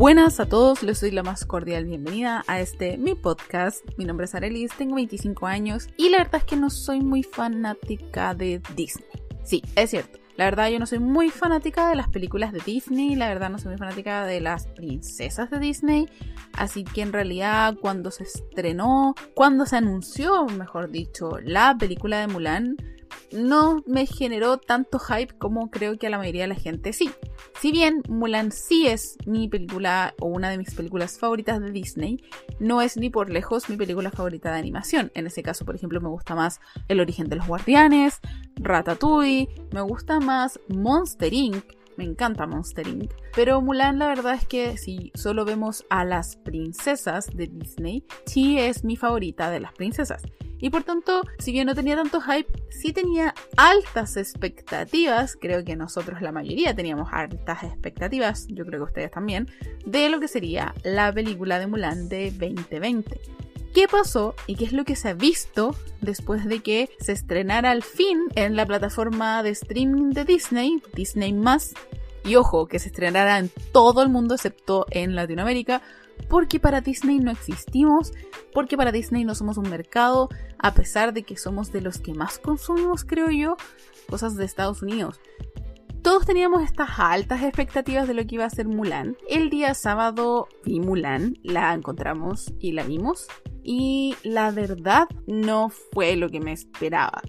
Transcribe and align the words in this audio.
Buenas 0.00 0.40
a 0.40 0.46
todos, 0.46 0.82
les 0.82 0.98
doy 1.02 1.10
la 1.10 1.22
más 1.22 1.44
cordial 1.44 1.84
bienvenida 1.84 2.42
a 2.46 2.58
este 2.58 2.96
mi 2.96 3.14
podcast. 3.14 3.84
Mi 3.98 4.06
nombre 4.06 4.24
es 4.24 4.34
Arelis, 4.34 4.72
tengo 4.72 4.94
25 4.94 5.46
años 5.46 5.90
y 5.98 6.08
la 6.08 6.16
verdad 6.16 6.36
es 6.36 6.44
que 6.44 6.56
no 6.56 6.70
soy 6.70 7.02
muy 7.02 7.22
fanática 7.22 8.32
de 8.32 8.62
Disney. 8.74 9.10
Sí, 9.44 9.62
es 9.76 9.90
cierto. 9.90 10.18
La 10.36 10.46
verdad 10.46 10.70
yo 10.70 10.78
no 10.78 10.86
soy 10.86 11.00
muy 11.00 11.28
fanática 11.28 11.90
de 11.90 11.96
las 11.96 12.08
películas 12.08 12.50
de 12.54 12.60
Disney, 12.60 13.14
la 13.14 13.28
verdad 13.28 13.50
no 13.50 13.58
soy 13.58 13.72
muy 13.72 13.76
fanática 13.78 14.24
de 14.24 14.40
las 14.40 14.68
princesas 14.68 15.50
de 15.50 15.58
Disney, 15.58 16.08
así 16.54 16.82
que 16.82 17.02
en 17.02 17.12
realidad 17.12 17.76
cuando 17.78 18.10
se 18.10 18.22
estrenó, 18.22 19.14
cuando 19.34 19.66
se 19.66 19.76
anunció, 19.76 20.46
mejor 20.46 20.90
dicho, 20.90 21.32
la 21.44 21.76
película 21.78 22.20
de 22.20 22.26
Mulan, 22.26 22.76
no 23.32 23.82
me 23.86 24.06
generó 24.06 24.58
tanto 24.58 24.98
hype 24.98 25.36
como 25.38 25.70
creo 25.70 25.98
que 25.98 26.06
a 26.06 26.10
la 26.10 26.18
mayoría 26.18 26.42
de 26.42 26.48
la 26.48 26.54
gente 26.54 26.92
sí. 26.92 27.10
Si 27.60 27.72
bien 27.72 28.02
Mulan 28.08 28.52
sí 28.52 28.86
es 28.86 29.16
mi 29.26 29.48
película 29.48 30.14
o 30.20 30.26
una 30.26 30.50
de 30.50 30.58
mis 30.58 30.74
películas 30.74 31.18
favoritas 31.18 31.60
de 31.60 31.70
Disney, 31.70 32.22
no 32.58 32.80
es 32.82 32.96
ni 32.96 33.10
por 33.10 33.30
lejos 33.30 33.68
mi 33.68 33.76
película 33.76 34.10
favorita 34.10 34.52
de 34.52 34.58
animación. 34.58 35.10
En 35.14 35.26
ese 35.26 35.42
caso, 35.42 35.64
por 35.64 35.74
ejemplo, 35.74 36.00
me 36.00 36.08
gusta 36.08 36.34
más 36.34 36.60
El 36.88 37.00
origen 37.00 37.28
de 37.28 37.36
los 37.36 37.46
guardianes, 37.46 38.20
Ratatouille, 38.56 39.48
me 39.72 39.80
gusta 39.82 40.20
más 40.20 40.60
Monster 40.68 41.32
Inc., 41.32 41.64
me 41.96 42.04
encanta 42.04 42.46
Monster 42.46 42.88
Inc. 42.88 43.12
Pero 43.34 43.60
Mulan 43.60 43.98
la 43.98 44.08
verdad 44.08 44.34
es 44.34 44.46
que 44.46 44.78
si 44.78 45.12
solo 45.14 45.44
vemos 45.44 45.84
a 45.90 46.04
las 46.04 46.36
princesas 46.36 47.26
de 47.34 47.46
Disney, 47.46 48.04
sí 48.24 48.58
es 48.58 48.84
mi 48.84 48.96
favorita 48.96 49.50
de 49.50 49.60
las 49.60 49.74
princesas. 49.74 50.22
Y 50.60 50.70
por 50.70 50.84
tanto, 50.84 51.22
si 51.38 51.52
bien 51.52 51.66
no 51.66 51.74
tenía 51.74 51.96
tanto 51.96 52.20
hype, 52.20 52.48
sí 52.70 52.92
tenía 52.92 53.34
altas 53.56 54.16
expectativas, 54.16 55.36
creo 55.40 55.64
que 55.64 55.76
nosotros 55.76 56.20
la 56.20 56.32
mayoría 56.32 56.74
teníamos 56.74 57.08
altas 57.12 57.62
expectativas, 57.62 58.46
yo 58.48 58.66
creo 58.66 58.80
que 58.80 58.84
ustedes 58.84 59.10
también, 59.10 59.48
de 59.86 60.08
lo 60.10 60.20
que 60.20 60.28
sería 60.28 60.74
la 60.82 61.12
película 61.12 61.58
de 61.58 61.66
Mulan 61.66 62.08
de 62.08 62.30
2020. 62.30 63.20
¿Qué 63.74 63.86
pasó 63.86 64.34
y 64.46 64.56
qué 64.56 64.64
es 64.64 64.72
lo 64.72 64.84
que 64.84 64.96
se 64.96 65.10
ha 65.10 65.14
visto 65.14 65.76
después 66.00 66.44
de 66.44 66.60
que 66.60 66.90
se 66.98 67.12
estrenara 67.12 67.70
al 67.70 67.84
fin 67.84 68.18
en 68.34 68.56
la 68.56 68.66
plataforma 68.66 69.42
de 69.44 69.50
streaming 69.50 70.10
de 70.10 70.24
Disney, 70.24 70.82
Disney 70.92 71.34
Y 72.24 72.34
ojo, 72.34 72.66
que 72.66 72.80
se 72.80 72.88
estrenara 72.88 73.38
en 73.38 73.48
todo 73.72 74.02
el 74.02 74.08
mundo 74.08 74.34
excepto 74.34 74.86
en 74.90 75.14
Latinoamérica, 75.14 75.82
porque 76.28 76.60
para 76.60 76.80
Disney 76.80 77.18
no 77.18 77.30
existimos, 77.30 78.12
porque 78.52 78.76
para 78.76 78.92
Disney 78.92 79.24
no 79.24 79.34
somos 79.34 79.56
un 79.56 79.68
mercado, 79.68 80.28
a 80.58 80.74
pesar 80.74 81.12
de 81.12 81.22
que 81.22 81.36
somos 81.36 81.72
de 81.72 81.80
los 81.80 81.98
que 81.98 82.14
más 82.14 82.38
consumimos, 82.38 83.04
creo 83.04 83.30
yo, 83.30 83.56
cosas 84.08 84.36
de 84.36 84.44
Estados 84.44 84.82
Unidos. 84.82 85.20
Todos 86.02 86.24
teníamos 86.24 86.62
estas 86.62 86.98
altas 86.98 87.42
expectativas 87.42 88.08
de 88.08 88.14
lo 88.14 88.26
que 88.26 88.36
iba 88.36 88.46
a 88.46 88.50
ser 88.50 88.66
Mulan. 88.66 89.18
El 89.28 89.50
día 89.50 89.74
sábado 89.74 90.48
vi 90.64 90.80
Mulan, 90.80 91.38
la 91.42 91.74
encontramos 91.74 92.54
y 92.58 92.72
la 92.72 92.84
vimos. 92.84 93.26
Y 93.62 94.16
la 94.22 94.50
verdad 94.50 95.06
no 95.26 95.68
fue 95.68 96.16
lo 96.16 96.30
que 96.30 96.40
me 96.40 96.52
esperaba. 96.52 97.20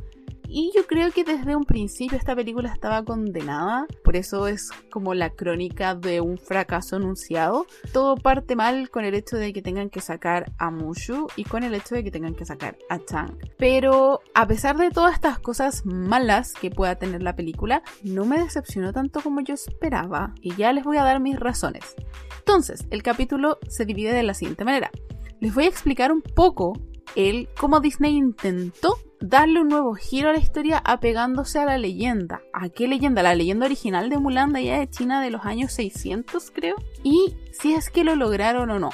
Y 0.54 0.74
yo 0.76 0.86
creo 0.86 1.12
que 1.12 1.24
desde 1.24 1.56
un 1.56 1.64
principio 1.64 2.18
esta 2.18 2.36
película 2.36 2.74
estaba 2.74 3.06
condenada, 3.06 3.88
por 4.04 4.18
eso 4.18 4.48
es 4.48 4.70
como 4.90 5.14
la 5.14 5.30
crónica 5.30 5.96
de 5.96 6.20
un 6.20 6.38
fracaso 6.38 6.98
anunciado. 6.98 7.68
Todo 7.94 8.18
parte 8.18 8.58
mal 8.58 8.90
con 8.90 9.06
el 9.06 9.14
hecho 9.14 9.38
de 9.38 9.54
que 9.54 9.62
tengan 9.62 9.90
que 9.90 10.02
sacar 10.02 10.52
a 10.58 10.70
Mushu 10.70 11.28
y 11.38 11.46
con 11.46 11.64
el 11.64 11.74
hecho 11.74 11.96
de 11.96 12.04
que 12.04 12.12
tengan 12.12 12.36
que 12.36 12.46
sacar 12.46 12.78
a 12.90 13.00
Chang. 13.00 13.38
Pero 13.58 14.20
a 14.34 14.46
pesar 14.46 14.76
de 14.76 14.90
todas 14.90 15.14
estas 15.14 15.40
cosas 15.40 15.86
malas 15.86 16.52
que 16.52 16.70
pueda 16.70 16.96
tener 16.96 17.24
la 17.24 17.38
película, 17.38 17.82
no 18.04 18.26
me 18.26 18.38
decepcionó 18.38 18.92
tanto 18.92 19.22
como 19.22 19.40
yo 19.40 19.54
esperaba 19.54 20.34
y 20.42 20.54
ya 20.56 20.74
les 20.74 20.84
voy 20.84 20.98
a 20.98 21.06
dar 21.06 21.22
mis 21.22 21.40
razones. 21.40 21.96
Entonces, 22.40 22.86
el 22.90 23.04
capítulo 23.04 23.58
se 23.70 23.86
divide 23.86 24.12
de 24.12 24.24
la 24.24 24.34
siguiente 24.34 24.66
manera. 24.66 24.92
Les 25.40 25.56
voy 25.56 25.64
a 25.64 25.70
explicar 25.70 26.12
un 26.12 26.22
poco 26.22 26.74
el 27.16 27.48
cómo 27.58 27.80
Disney 27.80 28.18
intentó 28.18 28.98
darle 29.22 29.62
un 29.62 29.70
nuevo 29.70 29.94
giro 29.94 30.30
a 30.30 30.34
la 30.34 30.40
historia 30.40 30.82
apegándose 30.84 31.60
a 31.60 31.66
la 31.66 31.78
leyenda. 31.78 32.42
¿A 32.54 32.70
qué 32.70 32.88
leyenda? 32.88 33.24
La 33.24 33.36
leyenda 33.36 33.68
original 33.68 34.10
de 34.10 34.18
Mulan 34.18 34.52
de 34.52 34.60
allá 34.60 34.80
de 34.80 34.90
China 34.90 35.22
de 35.22 35.30
los 35.30 35.46
años 35.46 35.72
600 35.74 36.52
creo. 36.52 36.76
Y 37.04 37.36
si 37.52 37.74
es 37.74 37.90
que 37.90 38.04
lo 38.04 38.16
lograron 38.16 38.70
o 38.72 38.80
no. 38.80 38.90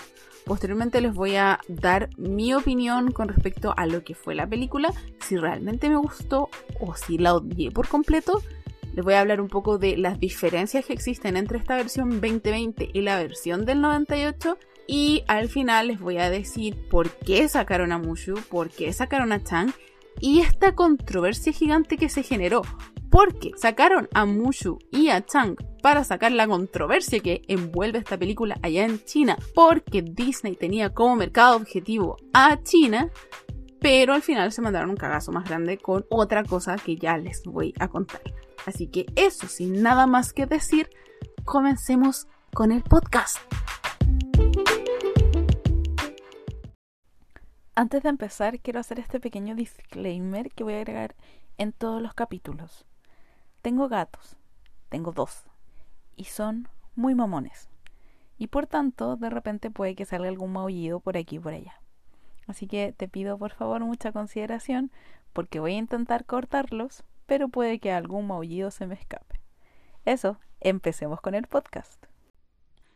Posteriormente 0.46 1.02
les 1.02 1.14
voy 1.14 1.36
a 1.36 1.60
dar 1.68 2.10
mi 2.18 2.54
opinión 2.54 3.12
con 3.12 3.28
respecto 3.28 3.74
a 3.76 3.86
lo 3.86 4.04
que 4.04 4.16
fue 4.16 4.34
la 4.34 4.48
película, 4.48 4.94
si 5.20 5.36
realmente 5.36 5.90
me 5.90 5.98
gustó 5.98 6.50
o 6.80 6.96
si 6.96 7.18
la 7.18 7.36
odié 7.36 7.72
por 7.72 7.88
completo. 7.90 8.42
Les 8.94 9.04
voy 9.04 9.16
a 9.16 9.20
hablar 9.20 9.42
un 9.42 9.50
poco 9.50 9.78
de 9.78 9.98
las 9.98 10.20
diferencias 10.20 10.86
que 10.86 10.94
existen 10.94 11.36
entre 11.36 11.58
esta 11.58 11.76
versión 11.76 12.22
2020 12.22 12.90
y 12.94 13.02
la 13.02 13.18
versión 13.18 13.66
del 13.66 13.82
98 13.82 14.58
y 14.88 15.24
al 15.28 15.50
final 15.50 15.90
les 15.90 16.00
voy 16.00 16.18
a 16.18 16.30
decir 16.30 16.88
por 16.90 17.12
qué 17.12 17.48
sacaron 17.50 17.92
a 17.92 17.98
Mushu, 17.98 18.36
por 18.50 18.70
qué 18.70 18.94
sacaron 18.94 19.34
a 19.34 19.44
Chang 19.44 19.74
y 20.20 20.42
esta 20.42 20.76
controversia 20.76 21.54
gigante 21.54 21.98
que 21.98 22.10
se 22.10 22.24
generó. 22.24 22.62
Porque 23.10 23.52
sacaron 23.56 24.10
a 24.14 24.26
Mushu 24.26 24.80
y 24.92 25.10
a 25.10 25.26
Chang 25.26 25.56
para 25.82 26.04
sacar 26.04 26.34
la 26.34 26.48
controversia 26.48 27.22
que 27.22 27.42
envuelve 27.48 28.00
esta 28.00 28.18
película 28.18 28.58
allá 28.62 28.86
en 28.86 29.04
China. 29.06 29.38
Porque 29.56 30.02
Disney 30.02 30.56
tenía 30.56 30.94
como 30.94 31.16
mercado 31.16 31.56
objetivo 31.56 32.18
a 32.34 32.62
China. 32.64 33.10
Pero 33.80 34.14
al 34.14 34.24
final 34.24 34.52
se 34.52 34.62
mandaron 34.62 34.90
un 34.90 34.98
cagazo 34.98 35.32
más 35.32 35.48
grande 35.48 35.78
con 35.78 36.06
otra 36.10 36.44
cosa 36.44 36.76
que 36.76 36.98
ya 36.98 37.18
les 37.18 37.44
voy 37.44 37.74
a 37.80 37.88
contar. 37.88 38.22
Así 38.66 38.88
que 38.88 39.06
eso, 39.16 39.48
sin 39.48 39.82
nada 39.82 40.08
más 40.08 40.34
que 40.34 40.46
decir, 40.46 40.90
comencemos 41.46 42.28
con 42.54 42.72
el 42.72 42.84
podcast. 42.84 43.38
Antes 47.78 48.02
de 48.02 48.10
empezar, 48.10 48.60
quiero 48.60 48.80
hacer 48.80 48.98
este 48.98 49.20
pequeño 49.20 49.54
disclaimer 49.54 50.50
que 50.50 50.64
voy 50.64 50.74
a 50.74 50.78
agregar 50.78 51.14
en 51.60 51.72
todos 51.72 52.02
los 52.02 52.16
capítulos. 52.16 52.88
Tengo 53.62 53.88
gatos, 53.88 54.36
tengo 54.90 55.12
dos, 55.12 55.44
y 56.16 56.24
son 56.24 56.70
muy 56.96 57.14
mamones. 57.14 57.70
Y 58.40 58.48
por 58.48 58.66
tanto, 58.66 59.16
de 59.16 59.30
repente 59.30 59.70
puede 59.70 59.94
que 59.94 60.06
salga 60.06 60.28
algún 60.28 60.54
maullido 60.54 61.00
por 61.02 61.18
aquí 61.18 61.36
y 61.36 61.40
por 61.40 61.54
allá. 61.54 61.80
Así 62.48 62.66
que 62.66 62.94
te 62.94 63.08
pido 63.08 63.38
por 63.38 63.52
favor 63.52 63.80
mucha 63.82 64.12
consideración 64.12 64.92
porque 65.32 65.60
voy 65.60 65.74
a 65.74 65.78
intentar 65.78 66.26
cortarlos, 66.26 67.04
pero 67.28 67.48
puede 67.48 67.78
que 67.78 67.92
algún 67.92 68.26
maullido 68.26 68.72
se 68.72 68.88
me 68.88 68.96
escape. 68.96 69.40
Eso, 70.04 70.40
empecemos 70.62 71.22
con 71.22 71.36
el 71.36 71.46
podcast. 71.46 72.08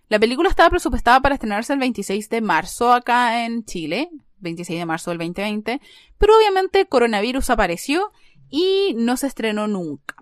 La 0.10 0.18
película 0.18 0.50
estaba 0.50 0.72
presupuestada 0.72 1.20
para 1.20 1.36
estrenarse 1.36 1.72
el 1.72 1.80
26 1.80 2.30
de 2.30 2.42
marzo 2.42 2.92
acá 2.92 3.46
en 3.46 3.64
Chile, 3.64 4.10
26 4.42 4.80
de 4.80 4.86
marzo 4.86 5.12
del 5.12 5.20
2020, 5.20 5.82
pero 6.18 6.38
obviamente 6.38 6.86
coronavirus 6.86 7.50
apareció 7.50 8.12
y 8.50 8.94
no 8.98 9.18
se 9.18 9.28
estrenó 9.28 9.68
nunca. 9.68 10.16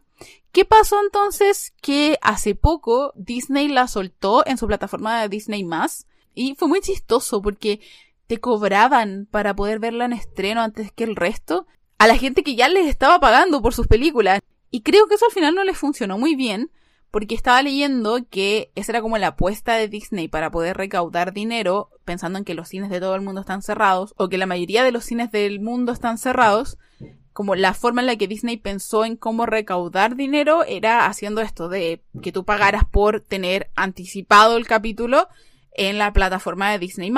¿Qué 0.51 0.65
pasó 0.65 0.99
entonces? 1.03 1.73
Que 1.81 2.17
hace 2.21 2.55
poco 2.55 3.13
Disney 3.15 3.67
la 3.67 3.87
soltó 3.87 4.45
en 4.47 4.57
su 4.57 4.67
plataforma 4.67 5.21
de 5.21 5.29
Disney 5.29 5.67
y 6.33 6.55
fue 6.55 6.67
muy 6.67 6.81
chistoso 6.81 7.41
porque 7.41 7.79
te 8.27 8.39
cobraban 8.39 9.27
para 9.29 9.55
poder 9.55 9.79
verla 9.79 10.05
en 10.05 10.13
estreno 10.13 10.61
antes 10.61 10.91
que 10.91 11.03
el 11.03 11.15
resto 11.15 11.67
a 11.97 12.07
la 12.07 12.17
gente 12.17 12.43
que 12.43 12.55
ya 12.55 12.69
les 12.69 12.87
estaba 12.87 13.19
pagando 13.19 13.61
por 13.61 13.73
sus 13.73 13.87
películas. 13.87 14.39
Y 14.71 14.81
creo 14.81 15.07
que 15.07 15.15
eso 15.15 15.25
al 15.25 15.31
final 15.31 15.55
no 15.55 15.63
les 15.63 15.77
funcionó 15.77 16.17
muy 16.17 16.35
bien 16.35 16.71
porque 17.11 17.35
estaba 17.35 17.61
leyendo 17.61 18.19
que 18.29 18.71
esa 18.75 18.91
era 18.91 19.01
como 19.01 19.17
la 19.17 19.27
apuesta 19.27 19.75
de 19.75 19.87
Disney 19.87 20.27
para 20.27 20.51
poder 20.51 20.77
recaudar 20.77 21.33
dinero, 21.33 21.89
pensando 22.05 22.37
en 22.37 22.45
que 22.45 22.53
los 22.53 22.69
cines 22.69 22.89
de 22.89 22.99
todo 22.99 23.15
el 23.15 23.21
mundo 23.21 23.41
están 23.41 23.61
cerrados, 23.61 24.13
o 24.17 24.29
que 24.29 24.37
la 24.37 24.45
mayoría 24.45 24.83
de 24.83 24.91
los 24.91 25.05
cines 25.05 25.31
del 25.31 25.59
mundo 25.59 25.91
están 25.91 26.17
cerrados, 26.17 26.77
como 27.33 27.55
la 27.55 27.73
forma 27.73 28.01
en 28.01 28.07
la 28.07 28.15
que 28.17 28.27
Disney 28.27 28.57
pensó 28.57 29.05
en 29.05 29.15
cómo 29.15 29.45
recaudar 29.45 30.15
dinero 30.15 30.63
era 30.65 31.05
haciendo 31.05 31.41
esto 31.41 31.69
de 31.69 32.03
que 32.21 32.31
tú 32.31 32.43
pagaras 32.43 32.83
por 32.85 33.21
tener 33.21 33.71
anticipado 33.75 34.57
el 34.57 34.67
capítulo 34.67 35.27
en 35.71 35.97
la 35.97 36.11
plataforma 36.11 36.71
de 36.71 36.79
Disney 36.79 37.11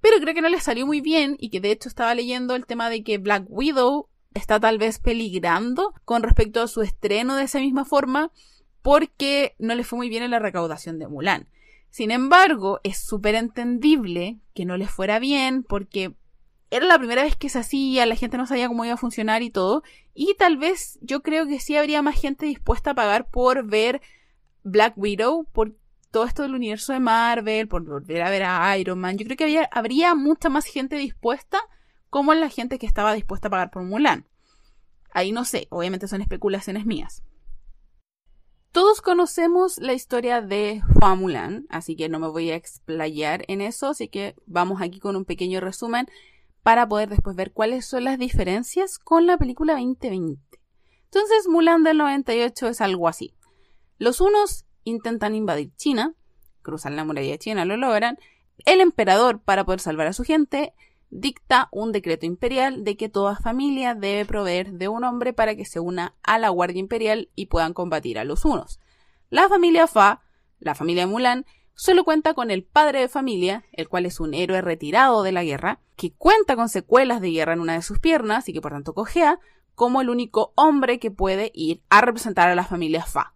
Pero 0.00 0.16
creo 0.20 0.34
que 0.34 0.42
no 0.42 0.48
les 0.48 0.64
salió 0.64 0.86
muy 0.86 1.00
bien 1.00 1.36
y 1.38 1.50
que 1.50 1.60
de 1.60 1.70
hecho 1.70 1.88
estaba 1.88 2.14
leyendo 2.14 2.56
el 2.56 2.66
tema 2.66 2.90
de 2.90 3.04
que 3.04 3.18
Black 3.18 3.44
Widow 3.48 4.08
está 4.34 4.58
tal 4.58 4.78
vez 4.78 4.98
peligrando 4.98 5.94
con 6.04 6.22
respecto 6.22 6.62
a 6.62 6.68
su 6.68 6.82
estreno 6.82 7.36
de 7.36 7.44
esa 7.44 7.60
misma 7.60 7.84
forma 7.84 8.32
porque 8.82 9.54
no 9.58 9.74
le 9.74 9.84
fue 9.84 9.96
muy 9.96 10.08
bien 10.08 10.22
en 10.22 10.30
la 10.30 10.38
recaudación 10.38 10.98
de 10.98 11.08
Mulan. 11.08 11.48
Sin 11.90 12.10
embargo, 12.10 12.80
es 12.84 12.98
súper 12.98 13.34
entendible 13.34 14.38
que 14.54 14.64
no 14.64 14.76
les 14.76 14.90
fuera 14.90 15.18
bien 15.18 15.62
porque 15.62 16.14
era 16.70 16.86
la 16.86 16.98
primera 16.98 17.24
vez 17.24 17.36
que 17.36 17.48
se 17.48 17.58
hacía, 17.58 18.06
la 18.06 18.14
gente 18.14 18.36
no 18.36 18.46
sabía 18.46 18.68
cómo 18.68 18.84
iba 18.84 18.94
a 18.94 18.98
funcionar 18.98 19.42
y 19.42 19.50
todo, 19.50 19.82
y 20.14 20.34
tal 20.38 20.56
vez 20.56 20.98
yo 21.02 21.20
creo 21.20 21.46
que 21.46 21.58
sí 21.58 21.76
habría 21.76 22.00
más 22.00 22.20
gente 22.20 22.46
dispuesta 22.46 22.92
a 22.92 22.94
pagar 22.94 23.28
por 23.28 23.66
ver 23.66 24.00
Black 24.62 24.94
Widow, 24.96 25.46
por 25.52 25.74
todo 26.12 26.24
esto 26.24 26.42
del 26.42 26.54
universo 26.54 26.92
de 26.92 27.00
Marvel, 27.00 27.68
por 27.68 27.84
volver 27.84 28.22
a 28.22 28.30
ver 28.30 28.44
a 28.44 28.76
Iron 28.78 29.00
Man. 29.00 29.18
Yo 29.18 29.24
creo 29.26 29.36
que 29.36 29.68
habría 29.70 30.14
mucha 30.14 30.48
más 30.48 30.64
gente 30.64 30.96
dispuesta 30.96 31.58
como 32.08 32.34
la 32.34 32.48
gente 32.48 32.78
que 32.78 32.86
estaba 32.86 33.14
dispuesta 33.14 33.48
a 33.48 33.50
pagar 33.50 33.70
por 33.70 33.82
Mulan. 33.82 34.26
Ahí 35.12 35.32
no 35.32 35.44
sé, 35.44 35.66
obviamente 35.70 36.08
son 36.08 36.20
especulaciones 36.20 36.86
mías. 36.86 37.22
Todos 38.72 39.00
conocemos 39.02 39.78
la 39.78 39.94
historia 39.94 40.42
de 40.42 40.80
Hua 40.94 41.16
Mulan, 41.16 41.66
así 41.70 41.96
que 41.96 42.08
no 42.08 42.20
me 42.20 42.28
voy 42.28 42.50
a 42.50 42.54
explayar 42.54 43.44
en 43.48 43.60
eso, 43.60 43.88
así 43.88 44.06
que 44.06 44.36
vamos 44.46 44.80
aquí 44.80 45.00
con 45.00 45.16
un 45.16 45.24
pequeño 45.24 45.60
resumen 45.60 46.06
para 46.62 46.86
poder 46.88 47.08
después 47.08 47.34
ver 47.34 47.52
cuáles 47.52 47.84
son 47.84 48.04
las 48.04 48.16
diferencias 48.16 49.00
con 49.00 49.26
la 49.26 49.38
película 49.38 49.72
2020. 49.72 50.40
Entonces, 51.04 51.48
Mulan 51.48 51.82
del 51.82 51.98
98 51.98 52.68
es 52.68 52.80
algo 52.80 53.08
así. 53.08 53.34
Los 53.98 54.20
unos 54.20 54.66
intentan 54.84 55.34
invadir 55.34 55.72
China, 55.74 56.14
cruzan 56.62 56.94
la 56.94 57.04
muralla 57.04 57.38
China, 57.38 57.64
lo 57.64 57.76
logran. 57.76 58.18
El 58.66 58.80
emperador, 58.80 59.40
para 59.42 59.64
poder 59.64 59.80
salvar 59.80 60.06
a 60.06 60.12
su 60.12 60.22
gente, 60.22 60.74
dicta 61.10 61.68
un 61.72 61.92
decreto 61.92 62.24
imperial 62.24 62.84
de 62.84 62.96
que 62.96 63.08
toda 63.08 63.36
familia 63.36 63.94
debe 63.94 64.24
proveer 64.24 64.72
de 64.72 64.88
un 64.88 65.04
hombre 65.04 65.32
para 65.32 65.56
que 65.56 65.64
se 65.64 65.80
una 65.80 66.14
a 66.22 66.38
la 66.38 66.48
Guardia 66.48 66.80
Imperial 66.80 67.28
y 67.34 67.46
puedan 67.46 67.74
combatir 67.74 68.18
a 68.18 68.24
los 68.24 68.44
unos. 68.44 68.80
La 69.28 69.48
familia 69.48 69.86
Fa, 69.86 70.22
la 70.58 70.74
familia 70.74 71.06
Mulan, 71.06 71.46
solo 71.74 72.04
cuenta 72.04 72.34
con 72.34 72.50
el 72.50 72.64
padre 72.64 73.00
de 73.00 73.08
familia, 73.08 73.64
el 73.72 73.88
cual 73.88 74.06
es 74.06 74.20
un 74.20 74.34
héroe 74.34 74.60
retirado 74.60 75.22
de 75.22 75.32
la 75.32 75.44
guerra, 75.44 75.80
que 75.96 76.12
cuenta 76.12 76.56
con 76.56 76.68
secuelas 76.68 77.20
de 77.20 77.30
guerra 77.30 77.52
en 77.52 77.60
una 77.60 77.74
de 77.74 77.82
sus 77.82 77.98
piernas 77.98 78.48
y 78.48 78.52
que 78.52 78.60
por 78.60 78.72
tanto 78.72 78.94
cojea, 78.94 79.40
como 79.74 80.00
el 80.00 80.10
único 80.10 80.52
hombre 80.56 80.98
que 80.98 81.10
puede 81.10 81.50
ir 81.54 81.82
a 81.88 82.00
representar 82.00 82.48
a 82.48 82.54
la 82.54 82.64
familia 82.64 83.04
Fa. 83.04 83.34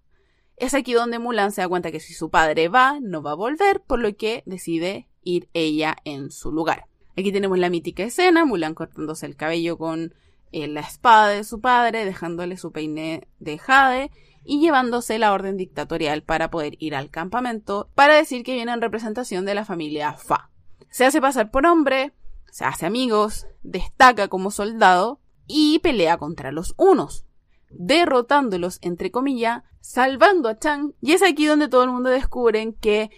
Es 0.56 0.74
aquí 0.74 0.92
donde 0.92 1.18
Mulan 1.18 1.52
se 1.52 1.62
da 1.62 1.68
cuenta 1.68 1.90
que 1.90 2.00
si 2.00 2.14
su 2.14 2.30
padre 2.30 2.68
va, 2.68 2.98
no 3.00 3.22
va 3.22 3.32
a 3.32 3.36
volver, 3.36 3.80
por 3.80 3.98
lo 3.98 4.14
que 4.16 4.44
decide 4.46 5.08
ir 5.22 5.48
ella 5.52 5.96
en 6.04 6.30
su 6.30 6.52
lugar. 6.52 6.86
Aquí 7.16 7.32
tenemos 7.32 7.58
la 7.58 7.70
mítica 7.70 8.02
escena, 8.02 8.44
Mulan 8.44 8.74
cortándose 8.74 9.26
el 9.26 9.36
cabello 9.36 9.78
con 9.78 10.14
eh, 10.52 10.68
la 10.68 10.80
espada 10.80 11.28
de 11.28 11.44
su 11.44 11.60
padre, 11.60 12.04
dejándole 12.04 12.56
su 12.56 12.72
peine 12.72 13.28
de 13.38 13.58
jade 13.58 14.10
y 14.44 14.60
llevándose 14.60 15.18
la 15.18 15.32
orden 15.32 15.56
dictatorial 15.56 16.22
para 16.22 16.50
poder 16.50 16.76
ir 16.78 16.94
al 16.94 17.10
campamento 17.10 17.90
para 17.94 18.14
decir 18.14 18.44
que 18.44 18.54
viene 18.54 18.72
en 18.72 18.80
representación 18.80 19.44
de 19.44 19.54
la 19.54 19.64
familia 19.64 20.12
Fa. 20.12 20.50
Se 20.90 21.04
hace 21.04 21.20
pasar 21.20 21.50
por 21.50 21.66
hombre, 21.66 22.12
se 22.50 22.64
hace 22.64 22.86
amigos, 22.86 23.46
destaca 23.62 24.28
como 24.28 24.50
soldado 24.50 25.20
y 25.46 25.78
pelea 25.80 26.18
contra 26.18 26.52
los 26.52 26.74
unos, 26.76 27.24
derrotándolos 27.70 28.78
entre 28.82 29.10
comillas, 29.10 29.62
salvando 29.80 30.48
a 30.48 30.58
Chang 30.58 30.92
y 31.00 31.12
es 31.12 31.22
aquí 31.22 31.46
donde 31.46 31.68
todo 31.68 31.84
el 31.84 31.90
mundo 31.90 32.10
descubre 32.10 32.74
que 32.80 33.10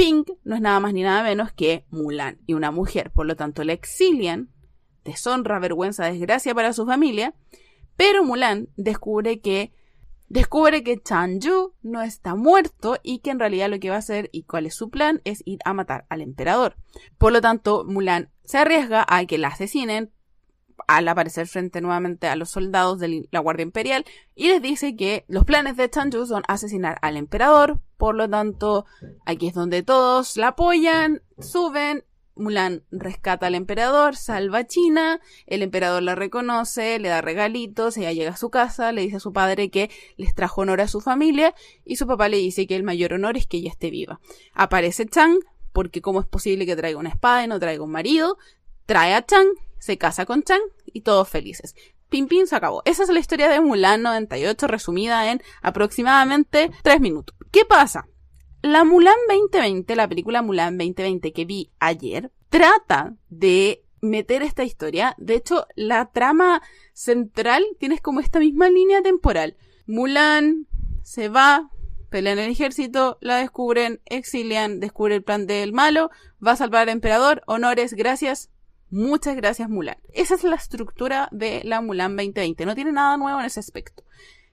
Pink 0.00 0.30
no 0.44 0.54
es 0.54 0.62
nada 0.62 0.80
más 0.80 0.94
ni 0.94 1.02
nada 1.02 1.22
menos 1.22 1.52
que 1.52 1.84
Mulan 1.90 2.38
y 2.46 2.54
una 2.54 2.70
mujer, 2.70 3.10
por 3.10 3.26
lo 3.26 3.36
tanto 3.36 3.64
la 3.64 3.74
exilian, 3.74 4.48
deshonra, 5.04 5.58
vergüenza, 5.58 6.06
desgracia 6.06 6.54
para 6.54 6.72
su 6.72 6.86
familia, 6.86 7.34
pero 7.96 8.24
Mulan 8.24 8.70
descubre 8.78 9.40
que 9.40 9.74
descubre 10.26 10.82
que 10.84 11.02
Yu 11.38 11.74
no 11.82 12.00
está 12.00 12.34
muerto 12.34 12.96
y 13.02 13.18
que 13.18 13.28
en 13.28 13.40
realidad 13.40 13.68
lo 13.68 13.78
que 13.78 13.90
va 13.90 13.96
a 13.96 13.98
hacer 13.98 14.30
y 14.32 14.44
cuál 14.44 14.64
es 14.64 14.74
su 14.74 14.88
plan 14.88 15.20
es 15.24 15.42
ir 15.44 15.58
a 15.66 15.74
matar 15.74 16.06
al 16.08 16.22
emperador. 16.22 16.78
Por 17.18 17.34
lo 17.34 17.42
tanto, 17.42 17.84
Mulan 17.84 18.30
se 18.42 18.56
arriesga 18.56 19.04
a 19.06 19.26
que 19.26 19.36
la 19.36 19.48
asesinen 19.48 20.12
al 20.86 21.08
aparecer 21.08 21.46
frente 21.46 21.80
nuevamente 21.80 22.26
a 22.28 22.36
los 22.36 22.50
soldados 22.50 22.98
de 22.98 23.28
la 23.30 23.40
Guardia 23.40 23.62
Imperial 23.62 24.04
y 24.34 24.48
les 24.48 24.62
dice 24.62 24.96
que 24.96 25.24
los 25.28 25.44
planes 25.44 25.76
de 25.76 25.88
Chanju 25.88 26.26
son 26.26 26.42
asesinar 26.48 26.98
al 27.02 27.16
emperador, 27.16 27.80
por 27.96 28.14
lo 28.14 28.28
tanto 28.28 28.86
aquí 29.26 29.48
es 29.48 29.54
donde 29.54 29.82
todos 29.82 30.36
la 30.36 30.48
apoyan, 30.48 31.22
suben, 31.38 32.04
Mulan 32.40 32.84
rescata 32.90 33.46
al 33.46 33.54
emperador, 33.54 34.16
salva 34.16 34.58
a 34.58 34.66
China, 34.66 35.20
el 35.46 35.62
emperador 35.62 36.02
la 36.02 36.14
reconoce, 36.14 36.98
le 36.98 37.08
da 37.08 37.20
regalitos, 37.20 37.96
ella 37.96 38.12
llega 38.12 38.30
a 38.30 38.36
su 38.36 38.50
casa, 38.50 38.92
le 38.92 39.02
dice 39.02 39.16
a 39.16 39.20
su 39.20 39.32
padre 39.32 39.70
que 39.70 39.90
les 40.16 40.34
trajo 40.34 40.62
honor 40.62 40.80
a 40.80 40.88
su 40.88 41.00
familia 41.00 41.54
y 41.84 41.96
su 41.96 42.06
papá 42.06 42.28
le 42.28 42.38
dice 42.38 42.66
que 42.66 42.76
el 42.76 42.82
mayor 42.82 43.12
honor 43.12 43.36
es 43.36 43.46
que 43.46 43.58
ella 43.58 43.70
esté 43.70 43.90
viva. 43.90 44.20
Aparece 44.54 45.06
Chang, 45.06 45.38
porque 45.72 46.00
cómo 46.00 46.20
es 46.20 46.26
posible 46.26 46.66
que 46.66 46.76
traiga 46.76 46.98
una 46.98 47.10
espada 47.10 47.44
y 47.44 47.48
no 47.48 47.60
traiga 47.60 47.84
un 47.84 47.92
marido, 47.92 48.38
trae 48.86 49.14
a 49.14 49.24
Chang, 49.24 49.48
se 49.80 49.98
casa 49.98 50.26
con 50.26 50.44
Chang 50.44 50.62
y 50.86 51.00
todos 51.00 51.28
felices. 51.28 51.74
Pim 52.08 52.28
Pim 52.28 52.46
se 52.46 52.54
acabó. 52.54 52.82
Esa 52.84 53.02
es 53.02 53.08
la 53.08 53.18
historia 53.18 53.48
de 53.48 53.60
Mulan 53.60 54.02
98 54.02 54.68
resumida 54.68 55.30
en 55.30 55.42
aproximadamente 55.62 56.70
3 56.82 57.00
minutos. 57.00 57.34
¿Qué 57.50 57.64
pasa? 57.64 58.06
La 58.62 58.84
Mulan 58.84 59.14
2020, 59.28 59.96
la 59.96 60.08
película 60.08 60.42
Mulan 60.42 60.76
2020 60.76 61.32
que 61.32 61.44
vi 61.44 61.70
ayer, 61.80 62.30
trata 62.48 63.16
de 63.28 63.84
meter 64.02 64.42
esta 64.42 64.64
historia. 64.64 65.14
De 65.18 65.34
hecho, 65.34 65.66
la 65.76 66.10
trama 66.10 66.62
central 66.92 67.64
tiene 67.78 67.98
como 67.98 68.20
esta 68.20 68.38
misma 68.38 68.68
línea 68.68 69.02
temporal. 69.02 69.56
Mulan 69.86 70.66
se 71.02 71.28
va, 71.28 71.70
pelea 72.10 72.34
en 72.34 72.38
el 72.40 72.50
ejército, 72.50 73.18
la 73.20 73.36
descubren, 73.36 74.00
exilian, 74.04 74.80
descubre 74.80 75.14
el 75.14 75.22
plan 75.22 75.46
del 75.46 75.72
malo, 75.72 76.10
va 76.44 76.52
a 76.52 76.56
salvar 76.56 76.82
al 76.82 76.88
emperador, 76.90 77.42
honores, 77.46 77.94
gracias, 77.94 78.50
Muchas 78.90 79.36
gracias, 79.36 79.68
Mulan. 79.68 79.96
Esa 80.12 80.34
es 80.34 80.44
la 80.44 80.56
estructura 80.56 81.28
de 81.30 81.62
la 81.64 81.80
Mulan 81.80 82.16
2020. 82.16 82.66
No 82.66 82.74
tiene 82.74 82.92
nada 82.92 83.16
nuevo 83.16 83.38
en 83.40 83.46
ese 83.46 83.60
aspecto. 83.60 84.02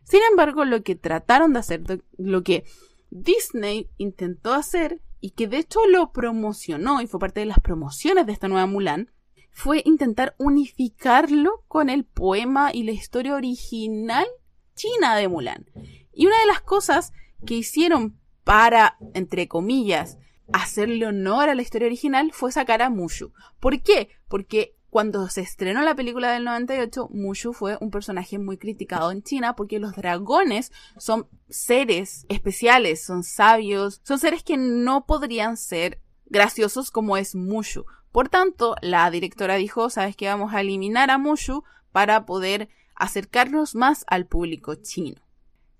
Sin 0.04 0.22
embargo, 0.30 0.64
lo 0.64 0.84
que 0.84 0.96
trataron 0.96 1.54
de 1.54 1.60
hacer, 1.60 1.82
lo 2.18 2.44
que 2.44 2.64
Disney 3.10 3.90
intentó 3.98 4.54
hacer, 4.54 5.02
y 5.20 5.32
que 5.32 5.48
de 5.48 5.58
hecho 5.58 5.80
lo 5.88 6.12
promocionó 6.12 7.02
y 7.02 7.08
fue 7.08 7.20
parte 7.20 7.40
de 7.40 7.48
las 7.48 7.60
promociones 7.60 8.26
de 8.26 8.34
esta 8.34 8.48
nueva 8.48 8.68
Mulan, 8.68 9.12
fue 9.52 9.82
intentar 9.86 10.36
unificarlo 10.38 11.64
con 11.68 11.90
el 11.90 12.06
poema 12.06 12.72
y 12.74 12.84
la 12.84 12.92
historia 12.92 13.34
original 13.34 14.28
china 14.76 15.16
de 15.16 15.28
Mulan. 15.28 15.66
Y 16.14 16.28
una 16.28 16.40
de 16.40 16.46
las 16.46 16.62
cosas 16.62 17.12
que 17.46 17.56
hicieron 17.56 18.20
para, 18.44 18.98
entre 19.14 19.48
comillas, 19.48 20.18
hacerle 20.54 21.06
honor 21.06 21.50
a 21.50 21.56
la 21.56 21.62
historia 21.62 21.88
original 21.88 22.32
fue 22.34 22.52
sacar 22.52 22.82
a 22.82 22.90
Mushu. 22.90 23.34
¿Por 23.60 23.82
qué? 23.82 24.10
Porque 24.28 24.76
cuando 24.90 25.28
se 25.30 25.42
estrenó 25.42 25.82
la 25.82 25.96
película 25.96 26.32
del 26.32 26.46
98, 26.46 27.10
Mushu 27.12 27.54
fue 27.54 27.78
un 27.82 27.92
personaje 27.92 28.40
muy 28.40 28.58
criticado 28.58 29.12
en 29.12 29.22
China 29.22 29.56
porque 29.56 29.80
los 29.80 29.96
dragones 29.96 30.72
son 30.98 31.28
seres 31.50 32.26
especiales, 32.30 33.04
son 33.06 33.24
sabios, 33.24 34.02
son 34.04 34.18
seres 34.18 34.44
que 34.44 34.58
no 34.58 35.06
podrían 35.06 35.58
ser 35.58 36.02
graciosos 36.26 36.90
como 36.90 37.18
es 37.18 37.36
Mushu. 37.36 37.86
Por 38.12 38.30
tanto, 38.30 38.76
la 38.82 39.10
directora 39.12 39.56
dijo, 39.56 39.90
sabes 39.90 40.16
que 40.16 40.28
vamos 40.28 40.54
a 40.54 40.62
eliminar 40.62 41.12
a 41.12 41.18
Mushu 41.18 41.64
para 41.92 42.26
poder 42.26 42.70
acercarnos 42.96 43.76
más 43.76 44.06
al 44.08 44.26
público 44.26 44.76
chino. 44.76 45.22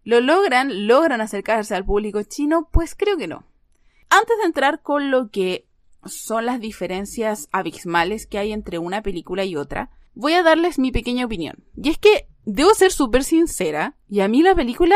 ¿Lo 0.04 0.22
logran? 0.22 0.88
¿Logran 0.88 1.22
acercarse 1.22 1.76
al 1.76 1.86
público 1.86 2.22
chino? 2.24 2.70
Pues 2.72 2.96
creo 2.96 3.18
que 3.18 3.28
no. 3.28 3.46
Antes 4.10 4.38
de 4.38 4.46
entrar 4.46 4.82
con 4.82 5.12
lo 5.12 5.30
que 5.30 5.68
son 6.06 6.46
las 6.46 6.60
diferencias 6.60 7.50
abismales 7.52 8.28
que 8.28 8.38
hay 8.38 8.54
entre 8.54 8.80
una 8.80 9.02
película 9.02 9.44
y 9.44 9.56
otra, 9.56 9.92
voy 10.14 10.34
a 10.34 10.44
darles 10.44 10.80
mi 10.80 10.92
pequeña 10.92 11.26
opinión. 11.26 11.64
Y 11.76 11.90
es 11.90 11.98
que 11.98 12.28
debo 12.46 12.74
ser 12.74 12.92
súper 12.92 13.24
sincera, 13.24 13.98
y 14.10 14.22
a 14.22 14.28
mí 14.28 14.42
la 14.42 14.56
película 14.56 14.96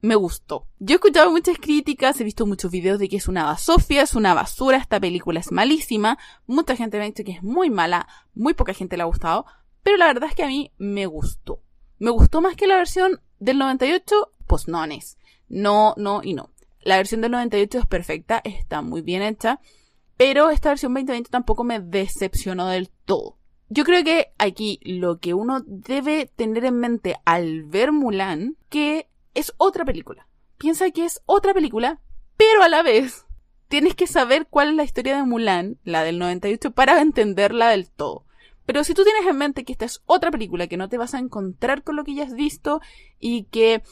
me 0.00 0.14
gustó. 0.14 0.68
Yo 0.78 0.94
he 0.94 0.96
escuchado 0.96 1.30
muchas 1.30 1.58
críticas, 1.58 2.20
he 2.20 2.24
visto 2.24 2.46
muchos 2.46 2.70
videos 2.70 2.98
de 2.98 3.08
que 3.08 3.16
es 3.16 3.28
una 3.28 3.44
basofia, 3.44 4.02
es 4.02 4.14
una 4.14 4.34
basura, 4.34 4.78
esta 4.78 5.00
película 5.00 5.40
es 5.40 5.50
malísima, 5.50 6.18
mucha 6.46 6.76
gente 6.76 6.98
me 6.98 7.04
ha 7.04 7.06
dicho 7.06 7.24
que 7.24 7.32
es 7.32 7.42
muy 7.42 7.70
mala, 7.70 8.06
muy 8.34 8.54
poca 8.54 8.72
gente 8.72 8.96
le 8.96 9.02
ha 9.02 9.06
gustado, 9.06 9.46
pero 9.82 9.96
la 9.96 10.06
verdad 10.06 10.28
es 10.28 10.34
que 10.34 10.44
a 10.44 10.48
mí 10.48 10.72
me 10.78 11.06
gustó. 11.06 11.60
Me 11.98 12.10
gustó 12.10 12.40
más 12.40 12.56
que 12.56 12.66
la 12.66 12.76
versión 12.76 13.20
del 13.40 13.58
98, 13.58 14.32
pues 14.46 14.68
no. 14.68 14.84
No, 15.48 15.94
no 15.96 16.20
y 16.22 16.34
no. 16.34 16.50
La 16.86 16.98
versión 16.98 17.20
del 17.20 17.32
98 17.32 17.80
es 17.80 17.86
perfecta, 17.86 18.40
está 18.44 18.80
muy 18.80 19.02
bien 19.02 19.20
hecha, 19.20 19.58
pero 20.16 20.50
esta 20.50 20.68
versión 20.68 20.94
2020 20.94 21.30
tampoco 21.30 21.64
me 21.64 21.80
decepcionó 21.80 22.68
del 22.68 22.90
todo. 23.04 23.38
Yo 23.68 23.82
creo 23.82 24.04
que 24.04 24.28
aquí 24.38 24.78
lo 24.84 25.18
que 25.18 25.34
uno 25.34 25.64
debe 25.66 26.30
tener 26.36 26.64
en 26.64 26.78
mente 26.78 27.16
al 27.24 27.64
ver 27.64 27.90
Mulan, 27.90 28.56
que 28.68 29.08
es 29.34 29.52
otra 29.56 29.84
película. 29.84 30.28
Piensa 30.58 30.88
que 30.92 31.04
es 31.04 31.22
otra 31.26 31.52
película, 31.52 31.98
pero 32.36 32.62
a 32.62 32.68
la 32.68 32.84
vez 32.84 33.26
tienes 33.66 33.96
que 33.96 34.06
saber 34.06 34.46
cuál 34.48 34.68
es 34.68 34.74
la 34.76 34.84
historia 34.84 35.16
de 35.16 35.24
Mulan, 35.24 35.78
la 35.82 36.04
del 36.04 36.20
98, 36.20 36.70
para 36.70 37.00
entenderla 37.00 37.70
del 37.70 37.90
todo. 37.90 38.26
Pero 38.64 38.84
si 38.84 38.94
tú 38.94 39.02
tienes 39.02 39.26
en 39.26 39.38
mente 39.38 39.64
que 39.64 39.72
esta 39.72 39.86
es 39.86 40.02
otra 40.06 40.30
película, 40.30 40.68
que 40.68 40.76
no 40.76 40.88
te 40.88 40.98
vas 40.98 41.14
a 41.14 41.18
encontrar 41.18 41.82
con 41.82 41.96
lo 41.96 42.04
que 42.04 42.14
ya 42.14 42.22
has 42.22 42.34
visto 42.34 42.80
y 43.18 43.46
que 43.46 43.82